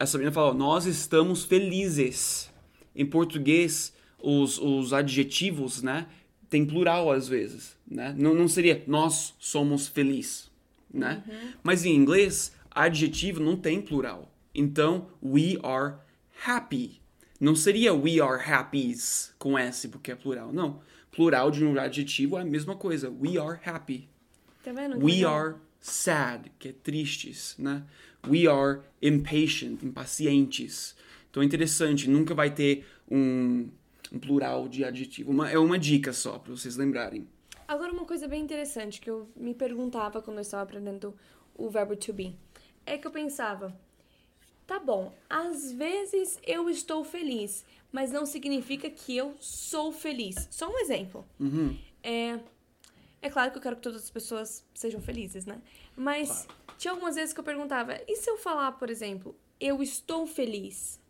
A 0.00 0.06
Sabrina 0.06 0.32
falou, 0.32 0.54
nós 0.54 0.86
estamos 0.86 1.44
felizes. 1.44 2.50
Em 2.96 3.04
português, 3.04 3.94
os, 4.18 4.58
os 4.58 4.92
adjetivos, 4.92 5.82
né? 5.82 6.06
Tem 6.48 6.64
plural 6.64 7.10
às 7.10 7.28
vezes, 7.28 7.76
né? 7.86 8.14
Não, 8.16 8.34
não 8.34 8.46
seria 8.46 8.82
nós 8.86 9.34
somos 9.38 9.88
felizes, 9.88 10.50
né? 10.92 11.22
Mas 11.62 11.84
em 11.84 11.94
inglês, 11.94 12.52
adjetivo 12.70 13.40
não 13.40 13.56
tem 13.56 13.80
plural. 13.80 14.30
Então, 14.54 15.08
we 15.22 15.58
are 15.62 15.94
happy. 16.44 17.00
Não 17.40 17.56
seria 17.56 17.94
we 17.94 18.20
are 18.20 18.42
happies 18.42 19.34
com 19.38 19.58
S, 19.58 19.88
porque 19.88 20.12
é 20.12 20.14
plural. 20.14 20.52
Não. 20.52 20.80
Plural 21.12 21.50
de 21.50 21.64
um 21.64 21.78
adjetivo 21.78 22.36
é 22.36 22.40
a 22.40 22.44
mesma 22.44 22.74
coisa. 22.74 23.10
We 23.10 23.38
are 23.38 23.60
happy. 23.64 24.08
Tá 24.64 24.72
vendo? 24.72 24.98
We 25.04 25.24
are 25.24 25.56
sad, 25.80 26.50
que 26.58 26.68
é 26.68 26.72
tristes, 26.72 27.54
né? 27.58 27.84
We 28.26 28.46
are 28.46 28.80
impatient, 29.00 29.82
impacientes. 29.82 30.96
Então 31.30 31.42
é 31.42 31.46
interessante, 31.46 32.08
nunca 32.08 32.34
vai 32.34 32.50
ter 32.54 32.86
um, 33.10 33.68
um 34.12 34.18
plural 34.18 34.68
de 34.68 34.84
adjetivo. 34.84 35.30
Uma- 35.30 35.50
é 35.50 35.58
uma 35.58 35.78
dica 35.78 36.12
só, 36.12 36.38
pra 36.38 36.52
vocês 36.52 36.76
lembrarem. 36.76 37.26
Agora, 37.68 37.92
uma 37.92 38.04
coisa 38.04 38.26
bem 38.28 38.42
interessante 38.42 39.00
que 39.00 39.08
eu 39.10 39.28
me 39.36 39.54
perguntava 39.54 40.20
quando 40.22 40.38
eu 40.38 40.42
estava 40.42 40.62
aprendendo 40.62 41.14
o 41.54 41.68
verbo 41.70 41.96
to 41.96 42.12
be 42.12 42.36
é 42.86 42.96
que 42.98 43.06
eu 43.06 43.10
pensava, 43.10 43.74
tá 44.66 44.78
bom, 44.78 45.12
às 45.28 45.72
vezes 45.72 46.38
eu 46.46 46.68
estou 46.68 47.02
feliz, 47.04 47.64
mas 47.92 48.10
não 48.10 48.24
significa 48.24 48.90
que 48.90 49.16
eu 49.16 49.36
sou 49.38 49.92
feliz. 49.92 50.48
Só 50.50 50.68
um 50.68 50.78
exemplo. 50.78 51.24
Uhum. 51.38 51.76
É, 52.02 52.40
claro 53.30 53.52
que 53.52 53.58
eu 53.58 53.62
quero 53.62 53.76
que 53.76 53.82
todas 53.82 54.02
as 54.02 54.10
pessoas 54.10 54.64
sejam 54.74 55.00
felizes, 55.00 55.44
né? 55.44 55.60
Mas 55.94 56.48
tinha 56.78 56.92
algumas 56.92 57.14
vezes 57.14 57.32
que 57.32 57.38
eu 57.38 57.44
perguntava: 57.44 58.00
e 58.08 58.16
se 58.16 58.28
eu 58.28 58.38
falar, 58.38 58.72
por 58.72 58.90
exemplo, 58.90 59.36
eu 59.60 59.82
estou 59.82 60.26
feliz? 60.26 61.00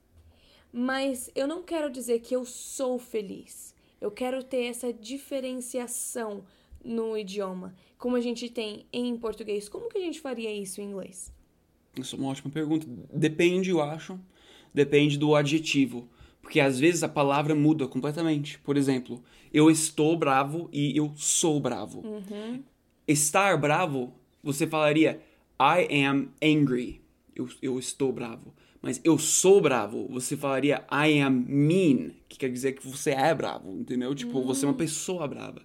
Mas 0.73 1.31
eu 1.35 1.47
não 1.47 1.63
quero 1.63 1.91
dizer 1.91 2.21
que 2.21 2.35
eu 2.35 2.45
sou 2.45 2.99
feliz. 2.99 3.75
Eu 4.01 4.11
quero 4.11 4.43
ter 4.43 4.65
essa 4.65 4.93
diferenciação 4.93 6.45
no 6.85 7.17
idioma, 7.17 7.75
como 7.97 8.17
a 8.17 8.21
gente 8.21 8.51
tem 8.51 8.87
em 8.93 9.17
português. 9.17 9.69
Como 9.69 9.89
que 9.89 9.99
a 9.99 10.01
gente 10.01 10.19
faria 10.19 10.53
isso 10.53 10.81
em 10.81 10.85
inglês? 10.91 11.33
Isso 11.97 12.17
é 12.17 12.19
uma 12.19 12.31
ótima 12.31 12.51
pergunta. 12.51 12.87
Depende, 13.13 13.71
eu 13.71 13.81
acho. 13.81 14.19
Depende 14.75 15.19
do 15.19 15.37
adjetivo. 15.37 16.09
Porque 16.43 16.61
às 16.61 16.79
vezes 16.79 17.03
a 17.03 17.09
palavra 17.09 17.55
muda 17.55 17.87
completamente. 17.87 18.59
Por 18.59 18.77
exemplo, 18.77 19.23
eu 19.55 19.71
estou 19.71 20.17
bravo 20.17 20.69
e 20.73 20.97
eu 20.97 21.13
sou 21.17 21.61
bravo. 21.61 22.03
Estar 23.09 23.57
bravo, 23.57 24.13
você 24.43 24.67
falaria 24.67 25.21
I 25.61 26.05
am 26.05 26.29
angry. 26.43 27.01
Eu, 27.35 27.49
eu 27.63 27.79
estou 27.79 28.13
bravo. 28.13 28.53
Mas 28.83 29.01
eu 29.05 29.17
sou 29.17 29.61
bravo, 29.61 30.09
você 30.09 30.37
falaria 30.37 30.85
I 30.91 31.21
am 31.21 31.45
mean, 31.49 32.11
que 32.29 32.37
quer 32.37 32.51
dizer 32.51 32.73
que 32.73 32.87
você 32.87 33.13
é 33.13 33.33
bravo, 33.33 33.71
entendeu? 33.79 34.13
Tipo, 34.13 34.43
você 34.43 34.65
é 34.65 34.69
uma 34.69 34.75
pessoa 34.75 35.27
brava. 35.29 35.63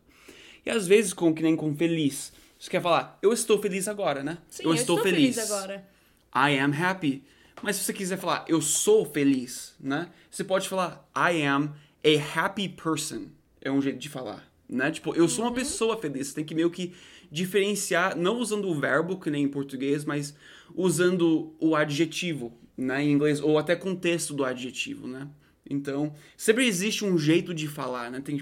E 0.64 0.70
às 0.70 0.86
vezes, 0.86 1.14
com 1.14 1.34
que 1.34 1.42
nem 1.42 1.56
com 1.56 1.76
feliz, 1.76 2.32
você 2.60 2.70
quer 2.70 2.82
falar, 2.82 3.18
eu 3.22 3.34
estou 3.34 3.60
feliz 3.60 3.88
agora, 3.88 4.24
né? 4.24 4.38
Sim, 4.48 4.64
eu, 4.66 4.74
estou, 4.74 5.00
feliz. 5.00 5.38
agora. 5.40 5.88
I 6.36 6.60
am 6.60 6.72
happy. 6.72 7.24
Mas 7.62 7.76
se 7.76 7.84
você 7.84 7.94
quiser 7.94 8.18
falar 8.18 8.46
eu 8.48 8.62
sou 8.62 9.06
feliz, 9.06 9.76
né? 9.80 10.10
Você 10.30 10.44
pode 10.44 10.70
falar 10.70 11.10
I 11.16 11.44
am 11.44 11.74
a 12.04 12.40
happy 12.40 12.70
person. 12.70 13.28
É 13.62 13.72
um 13.72 13.82
jeito 13.82 14.00
de 14.00 14.10
falar, 14.10 14.48
né? 14.70 14.92
Tipo, 14.92 15.14
eu 15.16 15.28
sou 15.28 15.46
uma 15.46 15.54
pessoa 15.54 15.98
feliz. 15.98 16.28
Você 16.28 16.36
tem 16.36 16.46
que 16.46 16.56
meio 16.56 16.70
que 16.70 16.94
diferenciar, 17.32 18.16
não 18.16 18.40
usando 18.40 18.70
o 18.70 18.80
verbo, 18.80 19.20
que 19.20 19.30
nem 19.30 19.44
em 19.44 19.48
português, 19.50 20.06
mas 20.06 20.36
usando 20.74 21.54
o 21.60 21.76
adjetivo, 21.76 22.54
né? 22.78 23.04
Em 23.04 23.12
inglês, 23.12 23.42
ou 23.42 23.58
até 23.58 23.76
contexto 23.76 24.34
do 24.34 24.46
adjetivo, 24.46 25.08
né? 25.08 25.28
Então, 25.70 26.14
sempre 26.38 26.66
existe 26.66 27.04
um 27.04 27.18
jeito 27.18 27.54
de 27.54 27.68
falar, 27.68 28.10
né? 28.10 28.22
Tem 28.22 28.40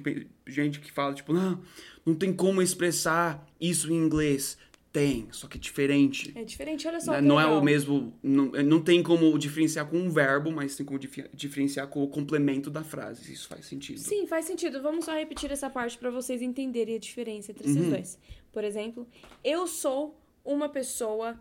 gente 0.47 0.79
que 0.79 0.91
fala, 0.91 1.13
tipo, 1.13 1.33
não, 1.33 1.59
não 2.05 2.13
tem 2.13 2.31
como 2.31 2.61
expressar 2.61 3.47
isso 3.59 3.91
em 3.91 3.95
inglês. 3.95 4.57
Tem, 4.95 5.27
só 5.29 5.45
que 5.45 5.57
é 5.57 5.59
diferente. 5.59 6.31
É 6.35 6.45
diferente, 6.45 6.87
olha 6.87 7.01
só. 7.01 7.11
Né? 7.11 7.17
que 7.19 7.25
Não 7.25 7.37
é 7.37 7.45
o 7.45 7.61
mesmo. 7.61 8.13
Não, 8.23 8.45
não 8.45 8.81
tem 8.81 9.03
como 9.03 9.37
diferenciar 9.37 9.85
com 9.89 9.97
um 9.97 10.09
verbo, 10.09 10.53
mas 10.53 10.77
tem 10.77 10.85
como 10.85 10.97
diferenciar 11.33 11.89
com 11.89 12.01
o 12.01 12.07
complemento 12.07 12.69
da 12.69 12.81
frase. 12.81 13.33
Isso 13.33 13.49
faz 13.49 13.65
sentido. 13.65 13.99
Sim, 13.99 14.25
faz 14.25 14.45
sentido. 14.45 14.81
Vamos 14.81 15.03
só 15.03 15.13
repetir 15.13 15.51
essa 15.51 15.69
parte 15.69 15.97
para 15.97 16.09
vocês 16.09 16.41
entenderem 16.41 16.95
a 16.95 16.97
diferença 16.97 17.51
entre 17.51 17.67
Uhum. 17.67 17.75
esses 17.75 17.89
dois. 17.89 18.19
Por 18.53 18.63
exemplo, 18.63 19.05
eu 19.43 19.67
sou 19.67 20.17
uma 20.45 20.69
pessoa 20.69 21.37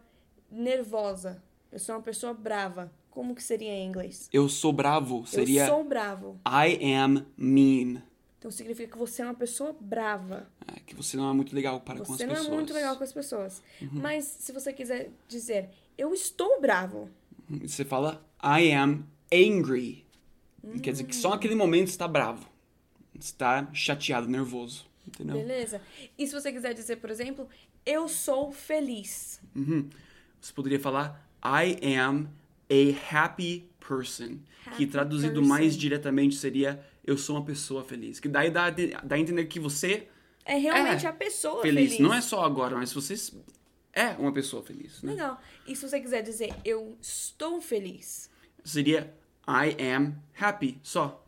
nervosa. 0.50 1.40
Eu 1.70 1.78
sou 1.78 1.94
uma 1.94 2.02
pessoa 2.02 2.34
brava. 2.34 2.92
Como 3.08 3.37
que 3.37 3.42
seria 3.44 3.70
em 3.70 3.87
inglês? 3.87 4.28
Eu 4.32 4.49
sou 4.49 4.73
bravo 4.73 5.25
seria 5.28 5.62
Eu 5.62 5.68
sou 5.68 5.84
bravo. 5.84 6.40
I 6.44 6.92
am 6.96 7.25
mean. 7.37 8.02
Então 8.45 8.51
significa 8.51 8.93
que 8.93 8.99
você 8.99 9.23
é 9.23 9.25
uma 9.25 9.33
pessoa 9.33 9.75
brava. 9.81 10.47
É, 10.69 10.79
que 10.81 10.95
você 10.95 11.17
não 11.17 11.31
é 11.31 11.33
muito 11.33 11.55
legal 11.55 11.81
para 11.81 11.97
com 11.97 12.03
as 12.03 12.19
Você 12.19 12.27
não 12.27 12.35
pessoas. 12.35 12.49
Uhum. 12.49 12.53
é 12.53 12.57
muito 12.59 12.75
legal 12.75 12.97
com 12.99 13.03
as 13.05 13.11
pessoas. 13.11 13.63
Mas 13.91 14.25
se 14.27 14.53
você 14.53 14.71
quiser 14.71 15.11
dizer, 15.27 15.71
eu 15.97 16.13
estou 16.13 16.61
bravo. 16.61 17.09
Você 17.49 17.87
fala 17.87 18.23
I 18.43 18.71
am 18.73 19.07
angry. 19.33 20.05
Quer 20.83 20.91
dizer 20.93 21.05
que 21.05 21.17
só 21.17 21.31
naquele 21.31 21.55
momento 21.55 21.87
você 21.87 21.95
está 21.95 22.07
bravo. 22.07 22.47
Você 23.15 23.29
está 23.29 23.67
chateado, 23.73 24.29
nervoso. 24.29 24.85
Entendeu? 25.09 25.37
Beleza? 25.37 25.81
E 26.19 26.27
se 26.27 26.35
você 26.35 26.53
quiser 26.53 26.75
dizer, 26.75 26.97
por 26.97 27.09
exemplo, 27.09 27.49
eu 27.87 28.07
sou 28.09 28.53
feliz. 28.53 29.41
Uhum. 29.57 29.89
Você 30.39 30.53
poderia 30.53 30.79
falar 30.79 31.27
I 31.43 31.79
am 31.97 32.29
a 32.69 33.17
happy 33.25 33.71
person. 33.81 34.37
que 34.65 34.69
Happy 34.69 34.87
traduzido 34.87 35.33
person. 35.37 35.49
mais 35.49 35.75
diretamente 35.75 36.37
seria 36.37 36.85
eu 37.06 37.16
sou 37.18 37.37
uma 37.37 37.44
pessoa 37.44 37.84
feliz. 37.84 38.18
Que 38.20 38.28
daí 38.28 38.50
dá, 38.50 38.70
dá 38.70 39.14
a 39.16 39.18
entender 39.18 39.44
que 39.46 39.61
você 39.61 40.08
É 40.44 40.56
realmente 40.56 41.06
É, 41.06 41.08
a 41.08 41.12
pessoa 41.12 41.62
feliz. 41.62 41.92
feliz. 41.92 42.00
Não 42.00 42.12
é 42.14 42.20
só 42.20 42.44
agora, 42.44 42.76
mas 42.76 42.92
você 42.92 43.14
é 43.92 44.08
uma 44.18 44.32
pessoa 44.32 44.62
feliz, 44.62 45.02
né? 45.02 45.12
Legal. 45.12 45.40
E 45.66 45.75
se 45.76 45.88
você 45.88 46.00
quiser 46.00 46.23
dizer, 46.23 46.54
eu 46.64 46.96
estou 47.00 47.61
feliz. 47.61 48.30
Seria 48.64 49.14
I 49.46 49.76
am 49.94 50.16
happy, 50.38 50.78
só. 50.82 51.25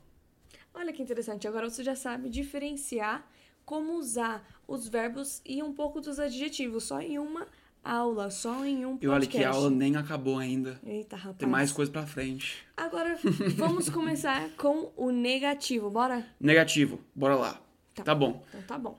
Olha 0.74 0.92
que 0.92 1.02
interessante. 1.02 1.46
Agora 1.48 1.68
você 1.70 1.82
já 1.84 1.94
sabe 1.96 2.28
diferenciar 2.28 3.26
como 3.64 3.94
usar 3.98 4.46
os 4.68 4.86
verbos 4.88 5.40
e 5.44 5.62
um 5.62 5.72
pouco 5.72 6.00
dos 6.00 6.18
adjetivos. 6.18 6.84
Só 6.84 7.00
em 7.00 7.18
uma 7.18 7.46
aula, 7.86 8.30
só 8.30 8.64
em 8.64 8.84
um 8.84 8.96
podcast. 8.96 9.04
E 9.04 9.08
olha 9.08 9.26
que 9.26 9.44
a 9.44 9.50
aula 9.50 9.70
nem 9.70 9.96
acabou 9.96 10.38
ainda. 10.38 10.80
Eita, 10.84 11.16
rapaz. 11.16 11.38
Tem 11.38 11.48
mais 11.48 11.72
coisa 11.72 11.90
pra 11.90 12.06
frente. 12.06 12.58
Agora, 12.76 13.18
vamos 13.56 13.88
começar 13.88 14.50
com 14.56 14.92
o 14.96 15.10
negativo. 15.10 15.90
Bora? 15.90 16.26
Negativo, 16.40 17.00
bora 17.14 17.34
lá. 17.34 17.60
Tá. 17.94 18.04
Tá 18.04 18.14
bom. 18.14 18.42
Então 18.48 18.62
tá 18.62 18.78
bom. 18.78 18.98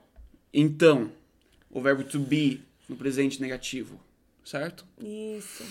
Então, 0.52 1.12
o 1.70 1.80
verbo 1.80 2.02
to 2.04 2.18
be 2.18 2.62
no 2.88 2.96
presente 2.96 3.40
negativo, 3.40 4.00
certo? 4.44 4.84
Isso. 4.98 5.64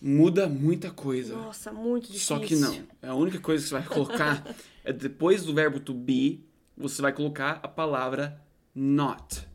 Muda 0.00 0.46
muita 0.46 0.90
coisa. 0.90 1.34
Nossa, 1.34 1.72
muito 1.72 2.06
difícil. 2.12 2.26
Só 2.26 2.38
que 2.38 2.54
não. 2.56 2.86
A 3.02 3.14
única 3.14 3.40
coisa 3.40 3.62
que 3.62 3.68
você 3.68 3.74
vai 3.74 3.84
colocar 3.84 4.44
é 4.84 4.92
depois 4.92 5.44
do 5.44 5.54
verbo 5.54 5.80
to 5.80 5.94
be, 5.94 6.44
você 6.76 7.00
vai 7.00 7.12
colocar 7.12 7.58
a 7.62 7.68
palavra 7.68 8.38
not. 8.74 9.46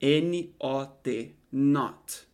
N-O-T. 0.00 1.34
Not. 1.52 2.28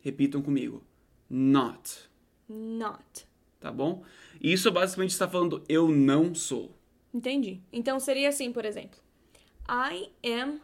Repitam 0.00 0.42
comigo. 0.42 0.82
Not. 1.30 2.10
not. 2.48 3.26
Tá 3.60 3.70
bom? 3.70 4.02
Isso 4.40 4.70
basicamente 4.72 5.10
está 5.10 5.28
falando 5.28 5.62
eu 5.68 5.88
não 5.88 6.34
sou. 6.34 6.76
Entendi. 7.14 7.60
Então 7.72 8.00
seria 8.00 8.28
assim, 8.28 8.52
por 8.52 8.64
exemplo. 8.64 8.98
I 9.68 10.10
am 10.24 10.60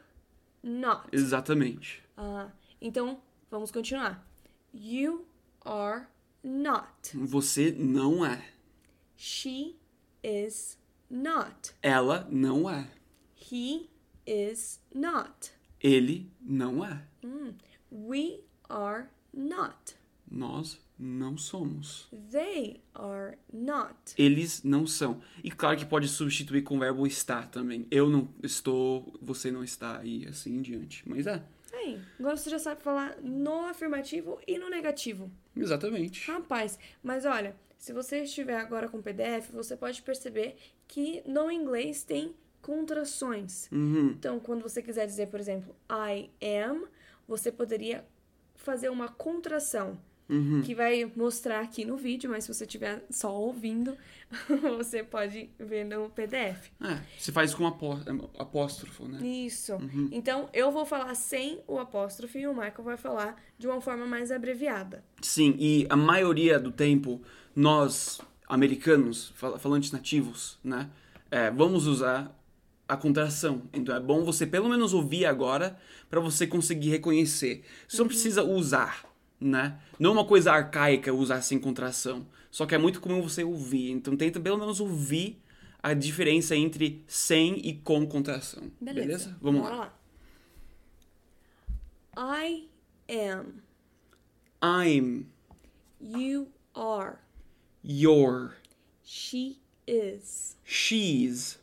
not. 0.62 1.09
Exatamente. 1.12 2.03
Ah, 2.17 2.50
então, 2.81 3.23
vamos 3.50 3.71
continuar. 3.71 4.27
You 4.75 5.25
are 5.65 6.07
not. 6.43 6.91
Você 7.15 7.71
não 7.71 8.27
é. 8.27 8.45
She 9.17 9.77
is 10.23 10.79
not. 11.09 11.73
Ela 11.83 12.27
não 12.31 12.69
é. 12.69 12.91
He 13.50 13.88
is 14.27 14.81
not. 14.93 15.53
Ele 15.82 16.30
não 16.40 16.85
é. 16.85 17.02
We 17.90 18.40
are 18.68 19.06
not. 19.32 19.97
Nós 20.30 20.78
não 20.99 21.38
somos. 21.38 22.08
They 22.30 22.82
are 22.94 23.38
not. 23.52 23.97
Eles 24.18 24.62
não 24.62 24.87
são. 24.87 25.20
E 25.42 25.50
claro 25.50 25.78
que 25.78 25.87
pode 25.87 26.08
substituir 26.08 26.62
com 26.62 26.76
o 26.76 26.80
verbo 26.80 27.06
estar 27.06 27.49
também. 27.49 27.87
Eu 27.90 28.11
não 28.11 28.28
estou, 28.42 29.16
você 29.23 29.50
não 29.50 29.62
está 29.64 30.04
e 30.04 30.26
assim 30.26 30.56
em 30.56 30.62
diante. 30.62 31.08
Mas 31.08 31.26
é, 31.26 31.42
Aí, 31.73 32.00
agora 32.18 32.37
você 32.37 32.50
já 32.50 32.58
sabe 32.58 32.82
falar 32.82 33.16
no 33.23 33.66
afirmativo 33.66 34.38
e 34.47 34.58
no 34.58 34.68
negativo. 34.68 35.30
exatamente. 35.56 36.26
Rapaz, 36.30 36.78
mas 37.02 37.25
olha, 37.25 37.54
se 37.76 37.92
você 37.92 38.23
estiver 38.25 38.58
agora 38.58 38.88
com 38.88 39.00
PDF, 39.00 39.50
você 39.52 39.76
pode 39.76 40.02
perceber 40.02 40.56
que 40.88 41.23
no 41.26 41.50
inglês 41.50 42.02
tem 42.02 42.35
contrações. 42.62 43.69
Uhum. 43.73 44.09
Então, 44.11 44.38
quando 44.41 44.62
você 44.62 44.83
quiser 44.83 45.07
dizer, 45.07 45.29
por 45.29 45.41
exemplo, 45.41 45.75
I 45.91 46.31
am, 46.65 46.87
você 47.27 47.50
poderia 47.53 48.05
fazer 48.57 48.88
uma 48.88 49.09
contração. 49.09 49.99
Uhum. 50.29 50.61
Que 50.61 50.75
vai 50.75 51.11
mostrar 51.17 51.61
aqui 51.61 51.87
no 51.87 51.97
vídeo, 51.97 52.29
mas 52.29 52.45
se 52.45 52.53
você 52.53 52.65
estiver 52.65 53.03
só 53.09 53.35
ouvindo, 53.35 53.97
você 54.77 55.03
pode 55.03 55.49
ver 55.59 55.85
no 55.85 56.11
PDF. 56.11 56.71
É, 56.83 57.00
você 57.19 57.33
faz 57.33 57.55
com 57.55 57.67
apó- 57.67 57.99
apóstrofo, 58.38 59.09
né? 59.09 59.27
Isso. 59.27 59.79
Então, 60.12 60.50
eu 60.53 60.71
vou 60.71 60.85
falar 60.85 61.15
sem 61.15 61.62
o 61.67 61.79
apóstrofe 61.79 62.41
e 62.41 62.47
o 62.47 62.53
Michael 62.53 62.83
vai 62.85 62.99
falar 62.99 63.43
de 63.57 63.67
uma 63.67 63.81
forma 63.81 64.05
mais 64.05 64.31
abreviada. 64.31 65.03
Sim, 65.23 65.57
e 65.59 65.87
a 65.88 65.97
maioria 65.97 66.61
do 66.61 66.71
tempo, 66.71 67.23
nós, 67.57 68.21
americanos, 68.47 69.31
fal- 69.35 69.59
falantes 69.59 69.93
nativos, 69.93 70.59
né? 70.62 70.91
é, 71.31 71.50
vamos 71.50 71.87
usar 71.87 72.38
a 72.88 72.97
contração. 72.97 73.62
Então 73.73 73.95
é 73.95 74.00
bom 74.00 74.25
você 74.25 74.47
pelo 74.47 74.68
menos 74.68 74.95
ouvir 74.95 75.26
agora 75.26 75.78
para 76.09 76.21
você 76.21 76.47
conseguir 76.47 76.88
reconhecer. 76.90 77.62
Você 77.87 77.99
não 77.99 78.09
precisa 78.09 78.42
usar, 78.42 79.04
né? 79.40 79.78
Não 79.99 80.11
é 80.11 80.12
uma 80.14 80.25
coisa 80.25 80.52
arcaica 80.52 81.12
usar 81.12 81.42
sem 81.42 81.59
contração. 81.59 82.26
Só 82.50 82.64
que 82.64 82.75
é 82.75 82.78
muito 82.78 83.00
comum 83.00 83.21
você 83.21 83.45
ouvir. 83.45 83.90
Então 83.90 84.16
tenta 84.16 84.40
pelo 84.40 84.57
menos 84.59 84.80
ouvir 84.80 85.38
a 85.83 85.92
diferença 85.92 86.57
entre 86.57 87.04
sem 87.07 87.61
e 87.66 87.75
com 87.75 88.07
contração. 88.07 88.71
Beleza? 88.80 89.37
Vamos 89.40 89.61
Bora 89.62 89.76
lá. 89.76 89.95
I 92.16 92.68
am. 93.09 93.62
I'm 94.62 95.26
You 96.00 96.49
are. 96.75 97.18
your 97.83 98.57
She 99.04 99.61
is. 99.87 100.57
she's 100.64 101.59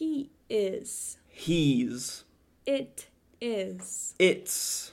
He 0.00 0.30
is. 0.48 1.18
he's 1.28 2.24
It 2.66 3.08
is, 3.38 4.14
it's, 4.18 4.92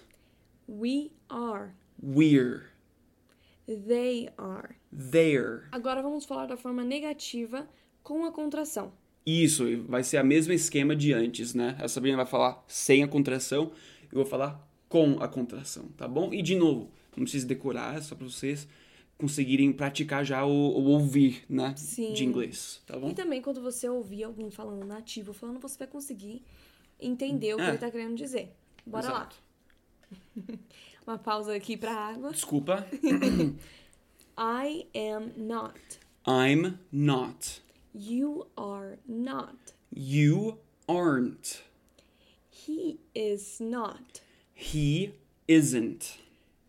we 0.68 1.14
are, 1.30 1.76
we're, 2.02 2.72
they 3.66 4.28
are. 4.38 4.76
they're. 4.92 5.70
Agora 5.72 6.02
vamos 6.02 6.26
falar 6.26 6.48
da 6.48 6.58
forma 6.58 6.84
negativa 6.84 7.70
com 8.04 8.26
a 8.26 8.34
contração. 8.34 8.92
Isso, 9.26 9.64
vai 9.88 10.04
ser 10.04 10.18
a 10.18 10.24
mesma 10.26 10.54
esquema 10.54 10.94
de 10.94 11.14
antes, 11.14 11.54
né? 11.54 11.78
A 11.80 11.88
Sabrina 11.88 12.18
vai 12.18 12.26
falar 12.26 12.62
sem 12.68 13.02
a 13.02 13.08
contração, 13.08 13.72
eu 14.12 14.16
vou 14.16 14.26
falar 14.26 14.62
com 14.90 15.24
a 15.24 15.28
contração, 15.30 15.88
tá 15.96 16.06
bom? 16.06 16.34
E 16.34 16.42
de 16.42 16.56
novo, 16.56 16.92
não 17.16 17.24
precisa 17.24 17.48
decorar, 17.48 17.96
é 17.98 18.02
só 18.02 18.14
pra 18.14 18.28
vocês 18.28 18.68
conseguirem 19.17 19.71
praticar 19.74 20.24
já 20.24 20.45
o, 20.45 20.50
o 20.50 20.86
ouvir, 20.89 21.43
né? 21.50 21.74
Sim. 21.77 22.13
De 22.13 22.24
inglês, 22.24 22.81
tá 22.86 22.97
bom? 22.97 23.09
E 23.09 23.13
também 23.15 23.41
quando 23.41 23.62
você 23.62 23.89
ouvir 23.89 24.24
alguém 24.24 24.50
falando 24.51 24.86
nativo 24.86 25.33
falando, 25.33 25.59
você 25.59 25.77
vai 25.79 25.88
conseguir 25.88 26.43
entender 27.00 27.53
o 27.53 27.57
que 27.57 27.63
É. 27.63 27.69
ele 27.69 27.77
tá 27.77 27.89
querendo 27.91 28.15
dizer. 28.15 28.55
Bora 28.86 29.07
Exato. 29.07 29.36
lá. 30.45 30.53
Uma 31.07 31.17
pausa 31.17 31.55
aqui 31.55 31.77
pra 31.77 31.91
água. 31.93 32.31
Desculpa. 32.31 32.86
I 34.38 34.86
am 34.93 35.31
not. 35.38 35.79
I'm 36.27 36.77
not. 36.91 37.62
You 37.93 38.45
are 38.57 39.00
not. 39.07 39.57
You 39.95 40.59
aren't. 40.88 41.63
He 42.50 43.00
is 43.15 43.59
not. 43.59 44.21
He 44.53 45.13
isn't. 45.47 46.19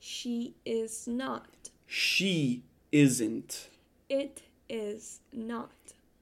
She 0.01 0.55
is 0.65 1.07
not. 1.07 1.49
She 1.89 2.63
isn't. 2.93 3.71
It 4.09 4.43
is 4.69 5.21
not. 5.33 5.71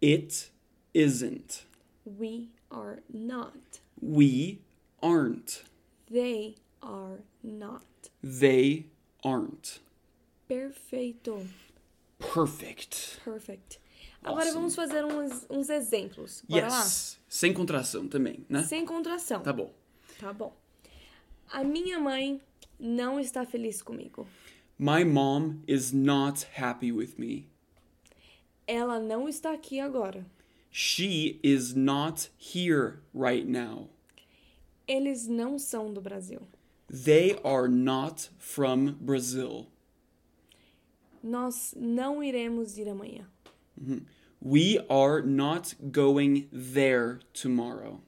It 0.01 0.51
isn't. 0.95 1.65
We 2.05 2.51
are 2.71 3.01
not. 3.13 3.81
We 4.01 4.61
aren't. 5.03 5.65
They 6.11 6.55
are 6.83 7.19
not. 7.43 7.83
They 8.23 8.87
aren't. 9.25 9.81
Perfeito. 10.49 11.45
Perfect. 12.19 13.21
Perfect. 13.25 13.81
Agora 14.23 14.45
Awesome. 14.47 14.55
vamos 14.55 14.75
fazer 14.77 15.05
uns, 15.05 15.47
uns 15.51 15.69
exemplos. 15.69 16.43
Bora 16.49 16.67
Yes. 16.67 17.19
Sem 17.29 17.53
contração 17.53 18.09
também, 18.09 18.45
né? 18.49 18.61
lá? 18.61 18.65
Sem 18.65 18.85
contração. 18.87 19.43
Tá 19.43 19.53
bom. 19.53 19.73
Tá 20.19 20.33
bom. 20.33 20.57
A 21.51 21.63
minha 21.65 21.99
mãe 21.99 22.41
não 22.79 23.19
está 23.21 23.45
feliz 23.45 23.83
comigo. 23.83 24.27
My 24.79 25.05
mom 25.05 25.63
is 25.67 25.93
not 25.93 26.47
happy 26.55 26.93
with 26.93 27.19
me. 27.19 27.49
Ela 28.69 28.99
não 28.99 29.27
está 29.27 29.53
aqui 29.55 29.81
agora. 29.81 30.27
She 30.71 31.41
is 31.43 31.75
not 31.75 32.29
here 32.37 33.01
right 33.15 33.47
now. 33.47 33.89
Eles 34.87 35.27
não 35.27 35.59
são 35.59 35.95
do 35.95 36.01
Brasil. 36.03 36.43
They 36.89 37.39
are 37.43 37.69
not 37.69 38.29
from 38.39 38.97
Brazil. 39.01 39.69
Nós 41.23 41.75
não 41.75 42.23
iremos 42.23 42.77
ir 42.77 42.89
amanhã. 42.89 43.27
Mm-hmm. 43.81 44.05
We 44.41 44.79
are 44.91 45.23
not 45.23 45.75
going 45.91 46.49
there 46.53 47.21
tomorrow. 47.33 48.01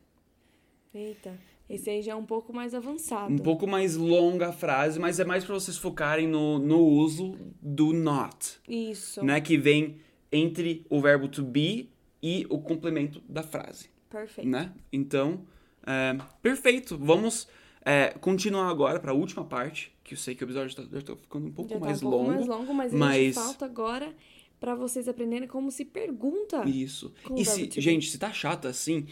Eita, 0.95 1.39
esse 1.69 1.91
aí 1.91 2.03
já 2.03 2.13
é 2.13 2.15
um 2.15 2.25
pouco 2.25 2.53
mais 2.53 2.75
avançado. 2.75 3.33
Um 3.33 3.39
pouco 3.39 3.67
mais 3.67 3.95
longa 3.97 4.49
a 4.49 4.53
frase, 4.53 4.99
mas 4.99 5.21
é 5.21 5.25
mais 5.25 5.45
para 5.45 5.55
vocês 5.55 5.77
focarem 5.77 6.27
no, 6.27 6.59
no 6.59 6.79
uso 6.81 7.37
do 7.61 7.93
not, 7.93 8.59
Isso. 8.69 9.23
né? 9.25 9.41
Que 9.41 9.57
vem 9.59 9.97
entre 10.33 10.85
o 10.89 11.01
verbo 11.01 11.29
to 11.29 11.43
be 11.43 11.91
e 12.23 12.47
o 12.51 12.59
complemento 12.59 13.23
da 13.29 13.43
frase, 13.43 13.89
Perfeito. 14.11 14.49
né? 14.49 14.73
Então, 14.93 15.43
é, 15.87 16.17
perfeito. 16.43 16.97
Vamos 16.99 17.49
é, 17.85 18.09
continuar 18.21 18.69
agora 18.69 18.99
para 19.01 19.13
a 19.13 19.15
última 19.15 19.45
parte, 19.45 19.93
que 20.05 20.15
eu 20.15 20.19
sei 20.19 20.35
que 20.35 20.43
o 20.43 20.47
episódio 20.47 20.75
tá- 20.75 20.85
já 20.91 21.03
tá 21.03 21.17
ficando 21.17 21.47
um 21.47 21.53
pouco 21.53 21.71
Já 21.73 21.79
tá 21.79 21.85
mais 21.87 22.03
um 22.03 22.11
pouco 22.11 22.17
longo. 22.19 22.31
mais 22.35 22.47
longo, 22.47 22.75
mas, 22.75 22.93
mas- 22.93 23.35
falta 23.35 23.65
agora 23.65 24.15
pra 24.61 24.75
vocês 24.75 25.07
aprenderem 25.09 25.47
como 25.47 25.71
se 25.71 25.85
pergunta. 25.85 26.69
Isso. 26.69 27.13
E 27.37 27.45
se, 27.45 27.71
gente, 27.81 28.11
se 28.11 28.19
tá 28.19 28.33
chato 28.33 28.67
assim, 28.67 29.07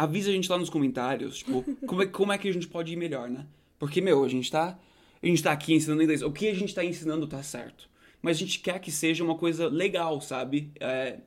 avisa 0.00 0.30
a 0.30 0.32
gente 0.32 0.50
lá 0.50 0.56
nos 0.56 0.70
comentários, 0.70 1.38
tipo, 1.38 1.62
como 1.86 2.02
é, 2.02 2.06
como 2.06 2.32
é 2.32 2.38
que 2.38 2.48
a 2.48 2.52
gente 2.52 2.66
pode 2.66 2.92
ir 2.92 2.96
melhor, 2.96 3.28
né? 3.28 3.46
Porque, 3.78 4.00
meu, 4.00 4.24
a 4.24 4.28
gente 4.28 4.50
tá. 4.50 4.78
A 5.22 5.26
gente 5.26 5.42
tá 5.42 5.52
aqui 5.52 5.74
ensinando 5.74 6.02
inglês. 6.02 6.22
O 6.22 6.32
que 6.32 6.48
a 6.48 6.54
gente 6.54 6.74
tá 6.74 6.82
ensinando 6.82 7.26
tá 7.26 7.42
certo. 7.42 7.88
Mas 8.22 8.36
a 8.36 8.40
gente 8.40 8.58
quer 8.60 8.78
que 8.78 8.90
seja 8.90 9.22
uma 9.22 9.34
coisa 9.34 9.68
legal, 9.68 10.20
sabe? 10.20 10.72
É, 10.80 11.18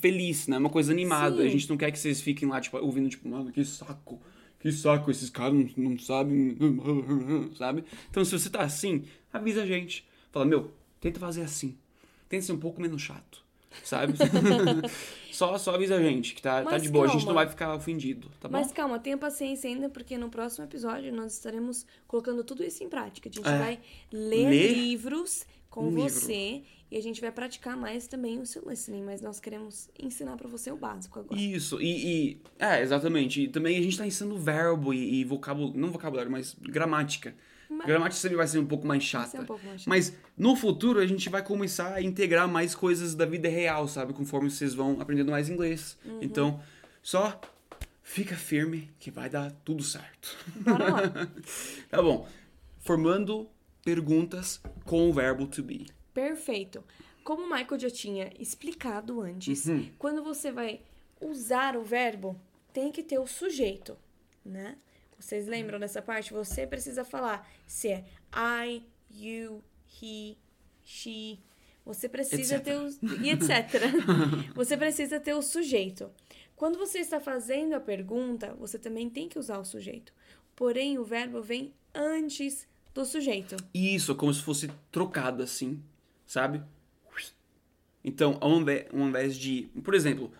feliz, 0.00 0.48
né? 0.48 0.58
Uma 0.58 0.70
coisa 0.70 0.92
animada. 0.92 1.36
Sim. 1.36 1.46
A 1.46 1.48
gente 1.48 1.70
não 1.70 1.76
quer 1.76 1.92
que 1.92 1.98
vocês 1.98 2.20
fiquem 2.20 2.48
lá, 2.48 2.60
tipo, 2.60 2.76
ouvindo, 2.78 3.08
tipo, 3.08 3.28
mano, 3.28 3.52
que 3.52 3.64
saco. 3.64 4.20
Que 4.58 4.72
saco, 4.72 5.10
esses 5.10 5.30
caras 5.30 5.54
não, 5.54 5.90
não 5.90 5.98
sabem, 5.98 6.56
sabe? 7.56 7.84
Então, 8.10 8.24
se 8.24 8.36
você 8.36 8.50
tá 8.50 8.62
assim, 8.62 9.04
avisa 9.32 9.62
a 9.62 9.66
gente. 9.66 10.04
Fala, 10.32 10.44
meu, 10.44 10.72
tenta 11.00 11.20
fazer 11.20 11.42
assim. 11.42 11.76
Tenta 12.28 12.44
ser 12.44 12.52
um 12.52 12.58
pouco 12.58 12.80
menos 12.80 13.00
chato, 13.00 13.44
sabe? 13.84 14.14
só, 15.32 15.56
só 15.58 15.74
avisa 15.74 15.96
a 15.96 16.02
gente 16.02 16.34
que 16.34 16.42
tá, 16.42 16.62
tá 16.64 16.78
de 16.78 16.88
boa. 16.88 17.04
A 17.04 17.08
gente 17.08 17.18
calma. 17.18 17.28
não 17.28 17.34
vai 17.34 17.48
ficar 17.48 17.74
ofendido, 17.74 18.28
tá 18.40 18.48
bom? 18.48 18.52
Mas 18.52 18.72
calma, 18.72 18.98
tenha 18.98 19.16
paciência 19.16 19.68
ainda, 19.68 19.88
porque 19.88 20.16
no 20.18 20.28
próximo 20.28 20.64
episódio 20.64 21.12
nós 21.14 21.34
estaremos 21.34 21.86
colocando 22.06 22.42
tudo 22.44 22.64
isso 22.64 22.82
em 22.82 22.88
prática. 22.88 23.28
A 23.28 23.32
gente 23.32 23.48
É. 23.48 23.58
vai 23.58 23.78
ler, 24.12 24.48
Ler 24.48 24.72
livros 24.74 25.46
com 25.70 25.86
livro. 25.90 26.02
você 26.08 26.62
e 26.90 26.96
a 26.96 27.02
gente 27.02 27.20
vai 27.20 27.30
praticar 27.30 27.76
mais 27.76 28.06
também 28.08 28.40
o 28.40 28.46
seu 28.46 28.66
listening, 28.68 29.02
mas 29.02 29.20
nós 29.20 29.38
queremos 29.38 29.90
ensinar 29.98 30.36
pra 30.38 30.48
você 30.48 30.72
o 30.72 30.76
básico 30.76 31.18
agora. 31.18 31.38
Isso, 31.38 31.80
e, 31.82 32.30
e- 32.30 32.42
É, 32.58 32.80
exatamente. 32.80 33.42
E 33.42 33.48
também 33.48 33.76
a 33.76 33.82
gente 33.82 33.98
tá 33.98 34.06
ensinando 34.06 34.38
verbo 34.38 34.94
e, 34.94 35.20
e 35.20 35.24
vocabulário. 35.24 35.78
Não 35.78 35.90
vocabulário, 35.90 36.30
mas 36.32 36.56
gramática. 36.60 37.34
Mas- 37.70 37.86
Gramática 37.86 38.20
sempre 38.20 38.36
vai 38.36 38.46
ser 38.46 38.58
um 38.58 38.66
pouco 38.66 38.86
mais 38.86 39.02
chata. 39.02 39.40
um 39.42 39.44
pouco 39.44 39.64
mais 39.66 39.80
chato. 39.82 39.88
Mas 39.88 40.12
no 40.36 40.56
futuro 40.56 41.00
a 41.00 41.06
gente 41.06 41.28
vai 41.28 41.42
começar 41.42 41.94
a 41.94 42.02
integrar 42.02 42.48
mais 42.48 42.74
coisas 42.74 43.14
da 43.14 43.26
vida 43.26 43.48
real, 43.48 43.86
sabe? 43.86 44.12
Conforme 44.12 44.50
vocês 44.50 44.74
vão 44.74 45.00
aprendendo 45.00 45.30
mais 45.30 45.48
inglês. 45.48 45.96
Uhum. 46.04 46.18
Então, 46.22 46.60
só 47.02 47.40
fica 48.02 48.34
firme 48.36 48.90
que 48.98 49.10
vai 49.10 49.28
dar 49.28 49.50
tudo 49.64 49.82
certo. 49.82 50.36
Bora 50.56 50.90
lá. 50.90 51.02
Tá 51.90 52.02
bom. 52.02 52.26
Formando 52.78 53.48
perguntas 53.84 54.60
com 54.84 55.08
o 55.08 55.12
verbo 55.12 55.46
to 55.46 55.62
be. 55.62 55.86
Perfeito. 56.14 56.82
Como 57.24 57.42
o 57.44 57.50
Michael 57.50 57.78
já 57.80 57.90
tinha 57.90 58.30
explicado 58.38 59.20
antes, 59.20 59.66
Uhum. 59.66 59.88
quando 59.98 60.22
você 60.24 60.50
vai 60.50 60.80
usar 61.20 61.76
o 61.76 61.82
verbo, 61.82 62.40
tem 62.72 62.90
que 62.90 63.02
ter 63.02 63.18
o 63.18 63.26
sujeito, 63.26 63.96
né? 64.44 64.76
Vocês 65.18 65.46
lembram 65.46 65.78
dessa 65.80 66.00
parte? 66.00 66.32
Você 66.32 66.66
precisa 66.66 67.04
falar 67.04 67.48
se 67.66 67.88
é 67.88 68.04
I, 68.66 68.82
you, 69.10 69.62
he, 70.00 70.36
she. 70.84 71.40
Você 71.84 72.08
precisa 72.08 72.56
Etc. 72.56 72.64
ter 72.64 72.76
o. 72.76 72.88
e 73.24 73.30
etc. 73.30 73.82
você 74.54 74.76
precisa 74.76 75.18
ter 75.18 75.34
o 75.34 75.42
sujeito. 75.42 76.10
Quando 76.54 76.78
você 76.78 76.98
está 76.98 77.20
fazendo 77.20 77.74
a 77.74 77.80
pergunta, 77.80 78.54
você 78.54 78.78
também 78.78 79.08
tem 79.08 79.28
que 79.28 79.38
usar 79.38 79.58
o 79.58 79.64
sujeito. 79.64 80.12
Porém, 80.54 80.98
o 80.98 81.04
verbo 81.04 81.40
vem 81.40 81.72
antes 81.94 82.66
do 82.92 83.04
sujeito. 83.04 83.56
Isso, 83.72 84.12
é 84.12 84.14
como 84.14 84.34
se 84.34 84.42
fosse 84.42 84.68
trocado 84.90 85.42
assim, 85.42 85.82
sabe? 86.26 86.62
Então, 88.02 88.38
ao 88.40 89.06
invés 89.06 89.36
de. 89.36 89.68
Por 89.82 89.94
exemplo, 89.94 90.32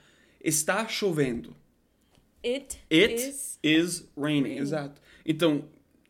está 0.43 0.87
chovendo. 0.89 1.55
It, 2.45 2.79
It 2.93 3.15
is 3.15 3.59
is 3.63 4.09
raining. 4.17 4.43
raining. 4.45 4.59
Exato. 4.61 5.01
Então, 5.25 5.65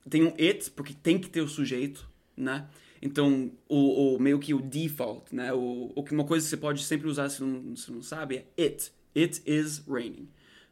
tem 0.08 0.22
um 0.24 0.34
it, 0.38 0.70
porque 0.72 0.92
tem 0.94 1.18
que 1.18 1.28
ter 1.30 1.40
o 1.40 1.48
sujeito, 1.48 2.08
né? 2.36 2.68
Então, 3.00 3.50
o, 3.68 4.16
o- 4.16 4.18
meio 4.20 4.38
que 4.38 4.52
o 4.52 4.60
default, 4.60 5.34
né? 5.34 5.52
O, 5.52 5.92
o 5.94 6.02
que 6.02 6.12
uma 6.12 6.24
coisa 6.24 6.44
que 6.44 6.50
você 6.50 6.56
pode 6.56 6.82
sempre 6.84 7.08
usar 7.08 7.28
se 7.30 7.42
não, 7.42 7.74
se 7.76 7.90
não 7.92 8.02
sabe 8.02 8.36
é 8.56 8.62
it. 8.64 8.92
It 9.16 9.42
is 9.46 9.82
raining. 9.86 10.28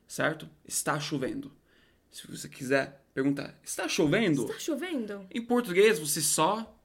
Certo? 0.07 0.49
Está 0.67 1.01
chovendo. 1.01 1.51
Se 2.11 2.27
você 2.27 2.49
quiser 2.49 3.05
perguntar, 3.15 3.59
está 3.65 3.89
chovendo? 3.89 4.45
Está 4.45 4.59
chovendo? 4.59 5.27
Em 5.35 5.43
português, 5.43 5.99
você 5.99 6.21
só 6.21 6.79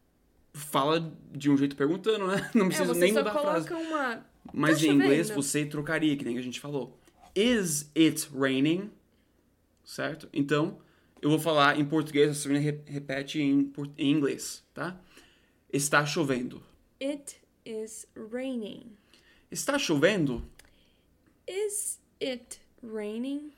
fala 0.54 1.12
de 1.32 1.50
um 1.50 1.58
jeito 1.58 1.76
perguntando, 1.76 2.28
né? 2.28 2.50
Não 2.56 2.66
É, 2.66 2.68
precisa 2.70 2.94
você 2.94 3.00
nem 3.02 3.14
mudar 3.14 3.30
a 3.32 3.40
frase. 3.42 3.74
uma. 3.74 4.26
Mas 4.54 4.80
Tá 4.80 4.86
em 4.88 4.90
inglês 4.92 5.28
chovendo. 5.28 5.44
você 5.44 5.66
trocaria, 5.66 6.16
que 6.18 6.26
nem 6.26 6.38
a 6.38 6.42
gente 6.42 6.60
falou. 6.60 7.00
Is 7.36 7.90
it 7.96 8.30
raining? 8.34 8.92
Certo? 9.84 10.28
Então, 10.34 10.80
eu 11.22 11.30
vou 11.30 11.40
falar 11.40 11.80
em 11.80 11.86
português, 11.86 12.30
a 12.32 12.34
Sabrina 12.34 12.60
re- 12.64 12.82
repete 12.86 13.40
em, 13.42 13.72
em 13.98 14.12
inglês, 14.12 14.64
tá? 14.74 15.00
Está 15.72 16.06
chovendo. 16.06 16.64
It 17.02 17.38
is 17.66 18.08
raining. 18.16 18.92
Está 19.50 19.78
chovendo? 19.78 20.46
Is 21.48 22.00
it 22.22 22.60
raining? 22.84 23.52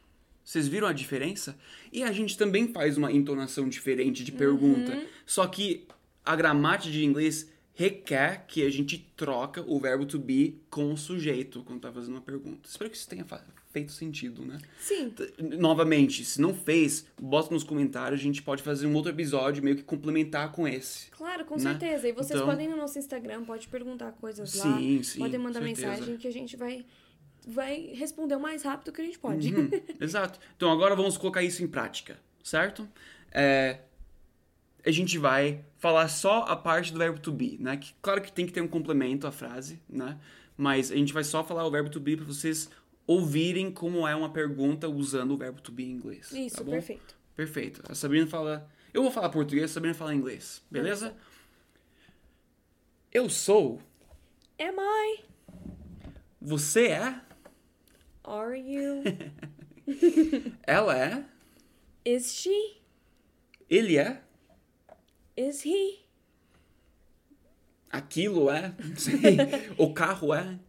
Vocês 0.44 0.68
viram 0.68 0.88
a 0.88 0.94
diferença? 0.94 1.58
E 1.92 2.04
a 2.04 2.12
gente 2.12 2.38
também 2.38 2.68
faz 2.74 2.98
uma 2.98 3.12
entonação 3.12 3.70
diferente 3.70 4.24
de 4.24 4.32
pergunta. 4.32 4.94
Uhum. 4.94 5.08
Só 5.26 5.48
que 5.48 5.88
a 6.26 6.36
gramática 6.36 6.92
de 6.92 7.06
inglês 7.06 7.50
requer 7.74 8.46
que 8.48 8.64
a 8.66 8.70
gente 8.70 9.00
troca 9.16 9.64
o 9.66 9.80
verbo 9.80 10.06
to 10.06 10.20
be 10.20 10.62
com 10.70 10.92
o 10.94 10.98
sujeito 10.98 11.64
quando 11.64 11.82
tá 11.82 11.92
fazendo 11.92 12.16
uma 12.16 12.22
pergunta. 12.22 12.68
Espero 12.68 12.90
que 12.90 12.98
isso 12.98 13.08
tenha 13.08 13.26
feito 13.74 13.92
sentido, 13.92 14.46
né? 14.46 14.60
Sim. 14.80 15.12
Novamente, 15.60 16.24
se 16.24 16.40
não 16.40 16.54
fez, 16.54 17.06
bota 17.20 17.52
nos 17.54 17.64
comentários, 17.64 18.20
a 18.20 18.24
gente 18.24 18.42
pode 18.44 18.62
fazer 18.62 18.86
um 18.88 18.94
outro 18.94 19.12
episódio 19.12 19.64
meio 19.64 19.76
que 19.76 19.82
complementar 19.84 20.52
com 20.52 20.68
esse. 20.68 21.10
Claro, 21.12 21.44
com 21.44 21.56
Né? 21.56 21.62
certeza. 21.62 22.08
E 22.08 22.12
vocês 22.12 22.40
Então- 22.40 22.46
podem 22.46 22.68
ir 22.68 22.70
no 22.70 22.78
nosso 22.78 23.00
Instagram, 23.00 23.44
pode 23.44 23.68
perguntar 23.68 24.12
coisas 24.14 24.54
lá. 24.54 24.78
Sim, 24.78 25.02
sim. 25.04 25.20
podem 25.20 25.40
mandar 25.40 25.60
certeza. 25.64 25.88
mensagem 25.90 26.18
que 26.18 26.28
a 26.28 26.32
gente 26.32 26.56
vai, 26.56 26.86
vai 27.48 27.92
responder 27.96 28.36
o 28.36 28.40
mais 28.40 28.62
rápido 28.64 28.92
que 28.94 29.02
a 29.02 29.06
gente 29.06 29.18
pode. 29.18 29.52
Uhum, 29.54 29.70
exato. 30.00 30.40
Então 30.56 30.72
agora 30.72 30.96
vamos 30.96 31.18
colocar 31.18 31.42
isso 31.42 31.64
em 31.64 31.68
prática, 31.68 32.20
certo? 32.44 32.88
É, 33.32 33.80
a 34.86 34.92
gente 34.92 35.18
vai 35.18 35.66
falar 35.80 36.08
só 36.10 36.44
a 36.44 36.56
parte 36.56 36.94
do 36.94 37.00
verbo 37.00 37.20
to 37.20 37.32
be, 37.32 37.58
né? 37.60 37.78
Que, 37.78 37.92
claro 38.04 38.22
que 38.22 38.32
tem 38.32 38.46
que 38.46 38.54
ter 38.54 38.62
um 38.62 38.68
complemento 38.68 39.26
à 39.26 39.32
frase, 39.32 39.80
né? 39.90 40.20
Mas 40.56 40.92
a 40.92 40.96
gente 40.96 41.12
vai 41.12 41.24
só 41.24 41.44
falar 41.44 41.66
o 41.66 41.72
verbo 41.72 41.90
to 41.90 42.00
be 42.00 42.16
para 42.16 42.26
vocês 42.26 42.70
ouvirem 43.06 43.72
como 43.72 44.08
é 44.08 44.16
uma 44.16 44.32
pergunta 44.32 44.88
usando 44.88 45.32
o 45.32 45.38
verbo 45.38 45.62
to 45.62 45.72
be 45.72 45.84
em 45.84 45.92
inglês. 45.92 46.32
Isso, 46.32 46.58
tá 46.58 46.64
perfeito. 46.64 47.16
Perfeito. 47.36 47.84
A 47.90 47.96
Sabrina 47.96 48.28
fala. 48.28 48.70
Eu 48.94 49.02
vou 49.02 49.12
falar 49.12 49.30
português, 49.30 49.72
a 49.72 49.74
Sabrina 49.74 49.96
fala 49.96 50.14
inglês, 50.14 50.64
beleza? 50.70 51.16
Eu 53.12 53.30
sou. 53.30 53.82
Am 54.60 54.78
I? 54.80 55.24
Você 56.42 56.88
é. 56.88 57.22
Are 58.24 58.58
you? 58.58 59.04
Ela 60.64 60.98
é. 60.98 61.26
Is 62.06 62.34
she? 62.34 62.82
Ele 63.70 63.98
é. 63.98 64.22
Is 65.36 65.66
he? 65.66 66.00
Aquilo 67.90 68.50
é. 68.50 68.76
Não 68.84 68.96
sei. 68.96 69.38
o 69.78 69.94
carro 69.94 70.34
é. 70.34 70.60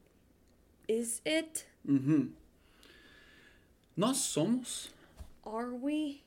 Is 0.88 1.22
it? 1.26 1.66
Uhum. 1.86 2.30
Nós 3.96 4.16
somos. 4.18 4.90
Are 5.44 5.70
we? 5.70 6.20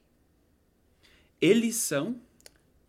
Eles 1.42 1.76
são. 1.76 2.16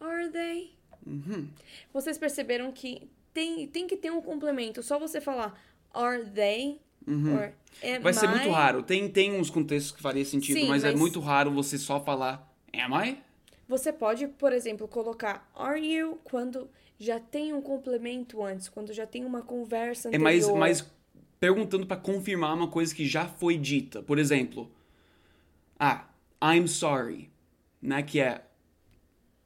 Are 0.01 0.29
they? 0.31 0.73
Uhum. 1.07 1.49
Vocês 1.93 2.17
perceberam 2.19 2.71
que 2.73 3.09
tem, 3.35 3.67
tem 3.67 3.87
que 3.87 3.97
ter 3.97 4.11
um 4.11 4.21
complemento. 4.21 4.83
Só 4.83 4.99
você 4.99 5.21
falar 5.21 5.59
are 5.93 6.25
they 6.31 6.79
or 7.07 7.45
am 7.45 7.53
Uhum. 7.97 8.03
Vai 8.03 8.13
ser 8.13 8.29
muito 8.29 8.47
I? 8.49 8.51
raro. 8.51 8.83
Tem, 8.83 9.09
tem 9.11 9.33
uns 9.33 9.49
contextos 9.49 9.93
que 9.93 10.03
faria 10.03 10.25
sentido, 10.25 10.61
Sim, 10.61 10.69
mas, 10.69 10.85
é 10.85 10.91
mas- 10.91 11.01
muito 11.01 11.21
raro 11.21 11.51
você 11.51 11.79
só 11.79 11.99
falar 12.05 12.47
Am 12.75 13.09
I? 13.09 13.19
Você 13.67 13.93
pode, 13.93 14.29
por 14.29 14.53
exemplo, 14.53 14.87
colocar 14.87 15.51
are 15.55 15.81
you 15.81 16.19
quando 16.25 16.69
já 16.99 17.19
tem 17.19 17.53
um 17.55 17.63
complemento 17.63 18.43
antes, 18.43 18.69
quando 18.69 18.93
já 18.93 19.07
tem 19.07 19.25
uma 19.25 19.41
conversa 19.43 20.09
É 20.09 20.17
anterior. 20.17 20.25
mais, 20.59 20.81
mais 20.81 20.91
perguntando 21.41 21.87
pra 21.87 21.97
confirmar 21.97 22.55
uma 22.55 22.69
coisa 22.69 22.95
que 22.95 23.07
já 23.07 23.27
foi 23.27 23.57
dita. 23.57 24.03
Por 24.03 24.19
exemplo, 24.19 24.71
ah, 25.79 26.07
I'm 26.43 26.67
sorry, 26.69 27.31
né? 27.81 28.03
Que 28.03 28.21
é 28.21 28.45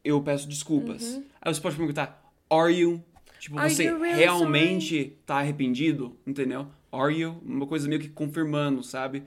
eu 0.04 0.20
peço 0.22 0.48
desculpas. 0.48 1.20
Aí 1.40 1.54
você 1.54 1.60
pode 1.60 1.76
perguntar, 1.76 2.32
are 2.50 2.72
you? 2.72 3.02
Tipo, 3.38 3.56
Uhum. 3.56 3.62
Are 3.62 3.74
você 3.74 3.84
you 3.84 3.98
really 4.00 4.18
realmente 4.18 5.16
tá 5.26 5.36
arrependido? 5.38 6.16
Entendeu? 6.26 6.66
Are 6.90 7.12
you? 7.12 7.40
Uma 7.44 7.66
coisa 7.66 7.88
meio 7.88 8.00
que 8.00 8.08
confirmando, 8.08 8.82
sabe? 8.82 9.24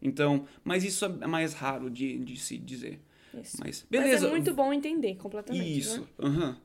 Então, 0.00 0.46
mas 0.64 0.84
isso 0.84 1.04
é 1.04 1.26
mais 1.26 1.54
raro 1.54 1.90
de, 1.90 2.18
de 2.18 2.36
se 2.36 2.56
dizer. 2.56 3.00
Isso. 3.34 3.56
Mas, 3.60 3.86
Mas 3.90 4.00
beleza. 4.02 4.26
é 4.26 4.30
muito 4.30 4.54
bom 4.54 4.72
entender 4.72 5.16
completamente. 5.16 5.78
Isso. 5.78 6.00
Né? 6.00 6.06
aham. 6.20 6.56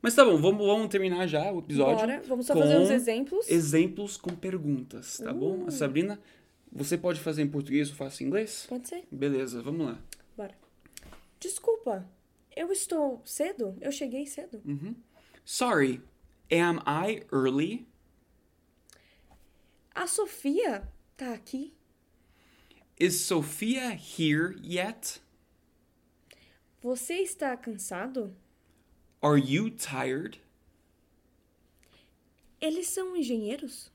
Mas 0.00 0.14
tá 0.14 0.24
bom, 0.24 0.36
vamos, 0.40 0.64
vamos 0.64 0.88
terminar 0.88 1.26
já 1.26 1.50
o 1.52 1.58
episódio. 1.58 1.96
Bora, 1.96 2.22
vamos 2.26 2.46
só 2.46 2.54
fazer 2.54 2.78
uns 2.78 2.90
exemplos. 2.90 3.48
Exemplos 3.48 4.16
com 4.16 4.34
perguntas, 4.34 5.18
tá 5.18 5.32
bom? 5.32 5.64
Uh. 5.64 5.68
A 5.68 5.70
Sabrina, 5.70 6.20
você 6.70 6.96
pode 6.96 7.20
fazer 7.20 7.42
em 7.42 7.48
português 7.48 7.90
ou 7.90 7.96
faço 7.96 8.22
em 8.22 8.26
inglês? 8.26 8.66
Pode 8.68 8.88
ser? 8.88 9.04
Beleza, 9.10 9.60
vamos 9.60 9.86
lá. 9.86 9.98
Bora. 10.36 10.54
Desculpa, 11.40 12.08
eu 12.54 12.70
estou 12.70 13.20
cedo? 13.24 13.76
Eu 13.80 13.90
cheguei 13.90 14.26
cedo? 14.26 14.62
Sorry, 15.44 16.00
am 16.50 16.78
I 16.86 17.24
early? 17.32 17.88
A 19.94 20.06
Sofia 20.06 20.88
tá 21.16 21.32
aqui? 21.32 21.74
Is 23.00 23.20
Sophia 23.20 23.92
here 23.94 24.56
yet? 24.62 25.20
Você 26.80 27.14
está 27.14 27.56
cansado? 27.56 28.36
Are 29.20 29.38
you 29.40 29.70
tired? 29.70 30.40
Eles 32.60 32.88
são 32.88 33.16
engenheiros? 33.16 33.90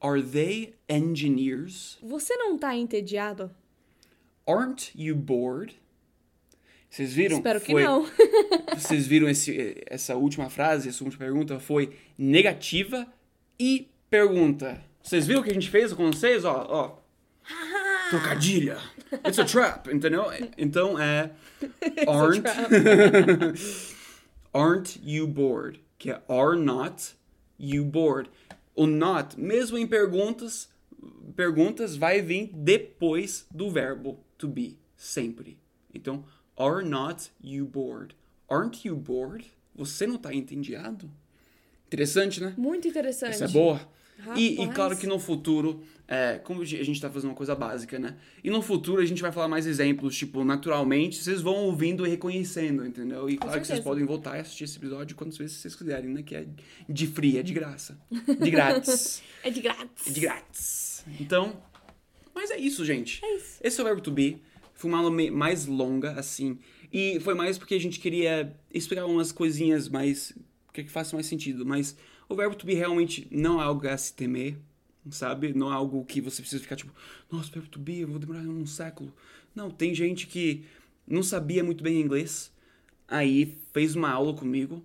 Are 0.00 0.22
they 0.22 0.74
engineers? 0.88 1.98
Você 2.02 2.36
não 2.36 2.56
tá 2.58 2.74
entediado? 2.74 3.50
Aren't 4.46 4.92
you 4.96 5.14
bored? 5.14 5.78
Vocês 6.88 7.12
viram? 7.12 7.36
Espero 7.36 7.60
que 7.60 7.72
Foi- 7.72 7.84
não. 7.84 8.04
Vocês 8.76 9.06
viram 9.06 9.28
esse, 9.28 9.80
essa 9.86 10.16
última 10.16 10.50
frase, 10.50 10.88
essa 10.88 11.04
última 11.04 11.24
pergunta 11.24 11.60
foi 11.60 11.96
negativa 12.18 13.06
e 13.58 13.88
pergunta. 14.08 14.82
Vocês 15.02 15.26
viram 15.26 15.40
o 15.40 15.44
que 15.44 15.50
a 15.50 15.54
gente 15.54 15.70
fez 15.70 15.92
com 15.92 16.10
vocês? 16.10 16.44
Ó, 16.44 16.66
ó. 16.68 16.98
Trocadilha. 18.10 18.78
It's 19.24 19.38
a 19.38 19.44
trap, 19.44 19.88
entendeu? 19.92 20.24
Então 20.58 20.98
é 20.98 21.30
aren't 22.08 22.44
aren't 24.52 25.00
you 25.02 25.26
bored? 25.26 25.80
Que 25.98 26.10
é 26.10 26.22
are 26.28 26.56
not 26.56 27.14
you 27.58 27.84
bored? 27.84 28.30
O 28.74 28.86
not, 28.86 29.38
mesmo 29.38 29.76
em 29.76 29.86
perguntas, 29.86 30.68
perguntas 31.36 31.96
vai 31.96 32.22
vir 32.22 32.50
depois 32.54 33.46
do 33.50 33.70
verbo 33.70 34.18
to 34.38 34.48
be, 34.48 34.78
sempre. 34.96 35.58
Então, 35.92 36.24
are 36.56 36.84
not 36.84 37.30
you 37.42 37.66
bored? 37.66 38.14
Aren't 38.48 38.86
you 38.86 38.96
bored? 38.96 39.46
Você 39.74 40.06
não 40.06 40.16
tá 40.16 40.34
entediado? 40.34 41.10
Interessante, 41.86 42.40
né? 42.40 42.54
Muito 42.56 42.88
interessante. 42.88 43.34
Essa 43.34 43.44
é 43.44 43.48
boa. 43.48 43.80
E, 44.36 44.62
e 44.62 44.68
claro 44.68 44.96
que 44.96 45.06
no 45.06 45.18
futuro, 45.18 45.82
é, 46.06 46.38
como 46.42 46.62
a 46.62 46.64
gente 46.64 47.00
tá 47.00 47.08
fazendo 47.08 47.30
uma 47.30 47.36
coisa 47.36 47.54
básica, 47.54 47.98
né? 47.98 48.16
E 48.42 48.50
no 48.50 48.60
futuro 48.60 49.00
a 49.00 49.04
gente 49.04 49.22
vai 49.22 49.30
falar 49.30 49.48
mais 49.48 49.66
exemplos, 49.66 50.16
tipo, 50.16 50.44
naturalmente, 50.44 51.16
vocês 51.16 51.40
vão 51.40 51.54
ouvindo 51.54 52.06
e 52.06 52.10
reconhecendo, 52.10 52.84
entendeu? 52.84 53.30
E 53.30 53.36
claro 53.36 53.60
que 53.60 53.66
vocês 53.66 53.78
certeza. 53.78 53.82
podem 53.82 54.04
voltar 54.04 54.36
e 54.36 54.40
assistir 54.40 54.64
esse 54.64 54.76
episódio 54.76 55.16
quantas 55.16 55.38
vezes 55.38 55.56
vocês 55.56 55.74
quiserem, 55.74 56.10
né? 56.10 56.22
Que 56.22 56.34
é 56.34 56.46
de 56.88 57.06
free, 57.06 57.38
é 57.38 57.42
de 57.42 57.52
graça. 57.52 57.98
De 58.10 58.50
grátis. 58.50 59.22
É 59.42 59.48
de 59.48 59.62
grátis. 59.62 60.06
é 60.06 60.10
de 60.10 60.20
grátis. 60.20 61.04
Então, 61.18 61.56
mas 62.34 62.50
é 62.50 62.58
isso, 62.58 62.84
gente. 62.84 63.24
É 63.24 63.36
isso. 63.36 63.58
Esse 63.62 63.80
é 63.80 63.82
o 63.82 63.86
Verbo 63.86 64.02
To 64.02 64.10
Be. 64.10 64.42
Foi 64.74 64.90
uma 64.90 64.98
aula 64.98 65.10
mais 65.30 65.64
longa, 65.64 66.12
assim. 66.12 66.58
E 66.92 67.20
foi 67.20 67.34
mais 67.34 67.56
porque 67.56 67.74
a 67.74 67.80
gente 67.80 68.00
queria 68.00 68.54
explicar 68.72 69.06
umas 69.06 69.32
coisinhas 69.32 69.88
mais... 69.88 70.36
Que 70.72 70.84
que 70.84 70.90
faça 70.90 71.16
mais 71.16 71.26
sentido. 71.26 71.64
Mas 71.66 71.96
o 72.30 72.36
Verbo 72.36 72.54
To 72.54 72.64
Be 72.64 72.74
realmente 72.74 73.26
não 73.28 73.60
é 73.60 73.64
algo 73.64 73.86
a 73.88 73.98
se 73.98 74.14
temer, 74.14 74.56
sabe? 75.10 75.52
Não 75.52 75.70
é 75.70 75.74
algo 75.74 76.04
que 76.04 76.20
você 76.20 76.40
precisa 76.40 76.62
ficar 76.62 76.76
tipo... 76.76 76.94
Nossa, 77.30 77.50
Verbo 77.50 77.68
To 77.68 77.78
Be, 77.80 77.98
eu 77.98 78.08
vou 78.08 78.20
demorar 78.20 78.40
um 78.40 78.64
século. 78.64 79.12
Não, 79.52 79.68
tem 79.68 79.92
gente 79.92 80.28
que 80.28 80.64
não 81.04 81.24
sabia 81.24 81.64
muito 81.64 81.82
bem 81.82 82.00
inglês. 82.00 82.52
Aí 83.08 83.58
fez 83.72 83.96
uma 83.96 84.10
aula 84.10 84.32
comigo. 84.32 84.80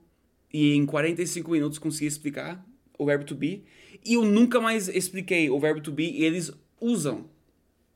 E 0.51 0.73
em 0.73 0.87
45 0.87 1.51
minutos 1.51 1.77
consegui 1.77 2.07
explicar 2.07 2.65
o 2.97 3.05
Verbo 3.05 3.25
To 3.25 3.35
Be. 3.35 3.63
E 4.03 4.15
eu 4.15 4.25
nunca 4.25 4.59
mais 4.59 4.87
expliquei 4.87 5.47
o 5.47 5.59
Verbo 5.59 5.81
To 5.81 5.91
Be 5.91 6.09
e 6.09 6.23
eles 6.23 6.51
usam 6.81 7.29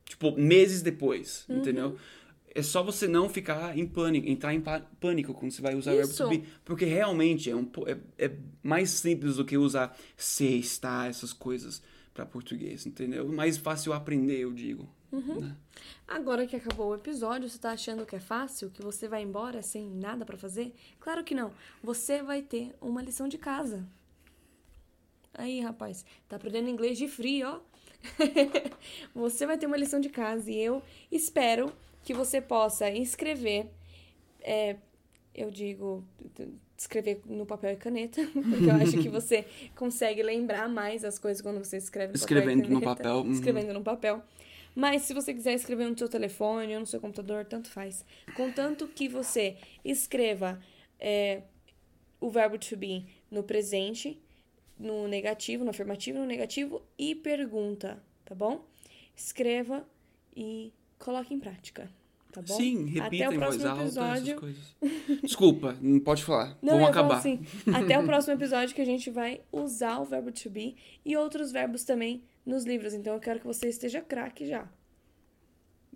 tipo, 0.06 0.32
meses 0.38 0.84
depois, 0.84 1.46
entendeu? 1.50 1.98
É 2.54 2.62
só 2.64 2.82
você 2.84 3.08
não 3.08 3.30
ficar 3.30 3.78
em 3.78 3.86
pânico, 3.86 4.28
entrar 4.28 4.54
em 4.54 4.64
pânico 5.00 5.34
quando 5.34 5.52
você 5.52 5.62
vai 5.62 5.76
usar 5.76 5.92
o 5.92 5.96
verbo 5.96 6.12
Isso. 6.12 6.24
to 6.24 6.30
be. 6.30 6.44
Porque 6.66 6.86
realmente 6.86 7.50
é, 7.50 7.56
um, 7.56 7.70
é, 7.86 8.26
é 8.26 8.32
mais 8.64 8.90
simples 8.90 9.36
do 9.36 9.46
que 9.46 9.58
usar 9.58 9.96
se, 10.18 10.46
está, 10.60 11.08
essas 11.08 11.32
coisas 11.32 11.82
para 12.14 12.26
português, 12.26 12.86
entendeu? 12.86 13.28
Mais 13.28 13.58
fácil 13.58 13.94
aprender, 13.94 14.40
eu 14.40 14.52
digo. 14.52 14.90
né? 15.12 15.56
Agora 16.08 16.46
que 16.46 16.56
acabou 16.56 16.90
o 16.90 16.96
episódio, 16.96 17.50
você 17.50 17.58
tá 17.58 17.72
achando 17.72 18.06
que 18.06 18.16
é 18.16 18.20
fácil? 18.20 18.70
Que 18.70 18.82
você 18.82 19.08
vai 19.08 19.22
embora 19.22 19.62
sem 19.62 19.88
nada 19.88 20.26
pra 20.26 20.38
fazer? 20.38 20.74
Claro 21.00 21.24
que 21.24 21.36
não. 21.36 21.52
Você 21.84 22.22
vai 22.24 22.42
ter 22.42 22.76
uma 22.82 23.02
lição 23.02 23.28
de 23.28 23.38
casa. 23.38 23.88
Aí, 25.34 25.62
rapaz, 25.62 26.04
tá 26.28 26.36
aprendendo 26.36 26.70
inglês 26.70 26.98
de 26.98 27.08
frio, 27.08 27.48
ó. 27.48 27.60
você 29.14 29.46
vai 29.46 29.58
ter 29.58 29.68
uma 29.68 29.78
lição 29.78 30.00
de 30.00 30.10
casa 30.10 30.50
e 30.50 30.58
eu 30.58 30.82
espero 31.12 31.72
que 32.04 32.14
você 32.14 32.42
possa 32.42 32.90
escrever. 32.90 33.70
é, 34.42 34.76
eu 35.34 35.52
digo, 35.52 36.04
escrever 36.78 37.22
no 37.26 37.46
papel 37.46 37.74
e 37.74 37.76
caneta, 37.76 38.22
porque 38.34 38.66
eu 38.66 38.76
acho 38.76 38.98
que 39.02 39.10
você 39.10 39.46
consegue 39.76 40.24
lembrar 40.24 40.68
mais 40.68 41.06
as 41.06 41.20
coisas 41.20 41.42
quando 41.42 41.64
você 41.64 41.78
escreve 41.78 42.14
no 42.14 42.16
Escrevendo 42.16 42.64
papel. 42.64 42.80
no 42.80 42.82
papel, 42.82 43.16
uhum. 43.18 43.32
Escrevendo 43.32 43.74
no 43.74 43.84
papel. 43.84 44.24
Mas 44.76 45.04
se 45.04 45.14
você 45.14 45.34
quiser 45.34 45.54
escrever 45.54 45.90
no 45.90 45.98
seu 45.98 46.10
telefone 46.10 46.74
ou 46.74 46.80
no 46.82 46.86
seu 46.86 47.00
computador, 47.00 47.46
tanto 47.46 47.70
faz. 47.70 48.06
Contanto 48.36 48.88
que 48.88 49.08
você 49.08 49.58
escreva 49.84 50.60
é, 51.00 51.44
o 52.20 52.30
verbo 52.30 52.58
to 52.58 52.76
be 52.78 53.06
no 53.30 53.44
presente, 53.44 54.20
no 54.78 55.08
negativo, 55.08 55.64
no 55.64 55.72
afirmativo, 55.72 56.20
no 56.20 56.26
negativo 56.26 56.82
e 56.98 57.16
pergunta, 57.16 58.02
tá 58.26 58.34
bom? 58.34 58.66
escreva 59.20 59.86
e 60.36 60.72
coloque 61.00 61.34
em 61.34 61.40
prática. 61.40 61.90
Tá 62.32 62.44
bom? 62.44 62.54
Sim, 62.56 62.86
repita 62.86 63.06
Até 63.26 63.30
o 63.30 63.34
em 63.34 63.38
voz 63.40 63.58
próximo 63.58 63.70
alta 63.70 63.84
episódio. 63.84 64.22
essas 64.22 64.40
coisas. 64.40 64.76
Desculpa, 65.24 65.76
não 65.82 66.00
pode 66.00 66.24
falar. 66.24 66.56
Não, 66.62 66.74
Vamos 66.74 66.90
acabar. 66.90 67.18
assim, 67.18 67.40
até 67.74 67.98
o 67.98 68.04
próximo 68.06 68.36
episódio 68.36 68.76
que 68.76 68.82
a 68.82 68.86
gente 68.86 69.10
vai 69.10 69.42
usar 69.52 70.00
o 70.00 70.06
verbo 70.06 70.32
to 70.32 70.48
be 70.48 70.76
e 71.04 71.18
outros 71.18 71.52
verbos 71.52 71.84
também 71.84 72.22
nos 72.46 72.66
livros. 72.66 72.94
Então 72.94 73.16
eu 73.16 73.20
quero 73.20 73.40
que 73.40 73.48
você 73.48 73.68
esteja 73.68 74.00
craque 74.00 74.46
já. 74.46 74.68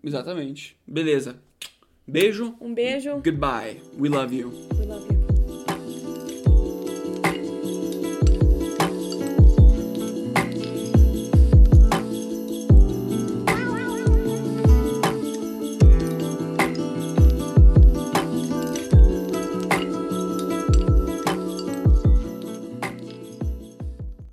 Exatamente. 0.04 0.76
Beleza. 0.88 1.39
Beijo. 2.08 2.56
Um 2.60 2.74
beijo. 2.74 3.12
Goodbye. 3.22 3.80
We 3.98 4.10
love 4.10 4.36
you. 4.36 4.50
We 4.80 4.86
love 4.88 5.03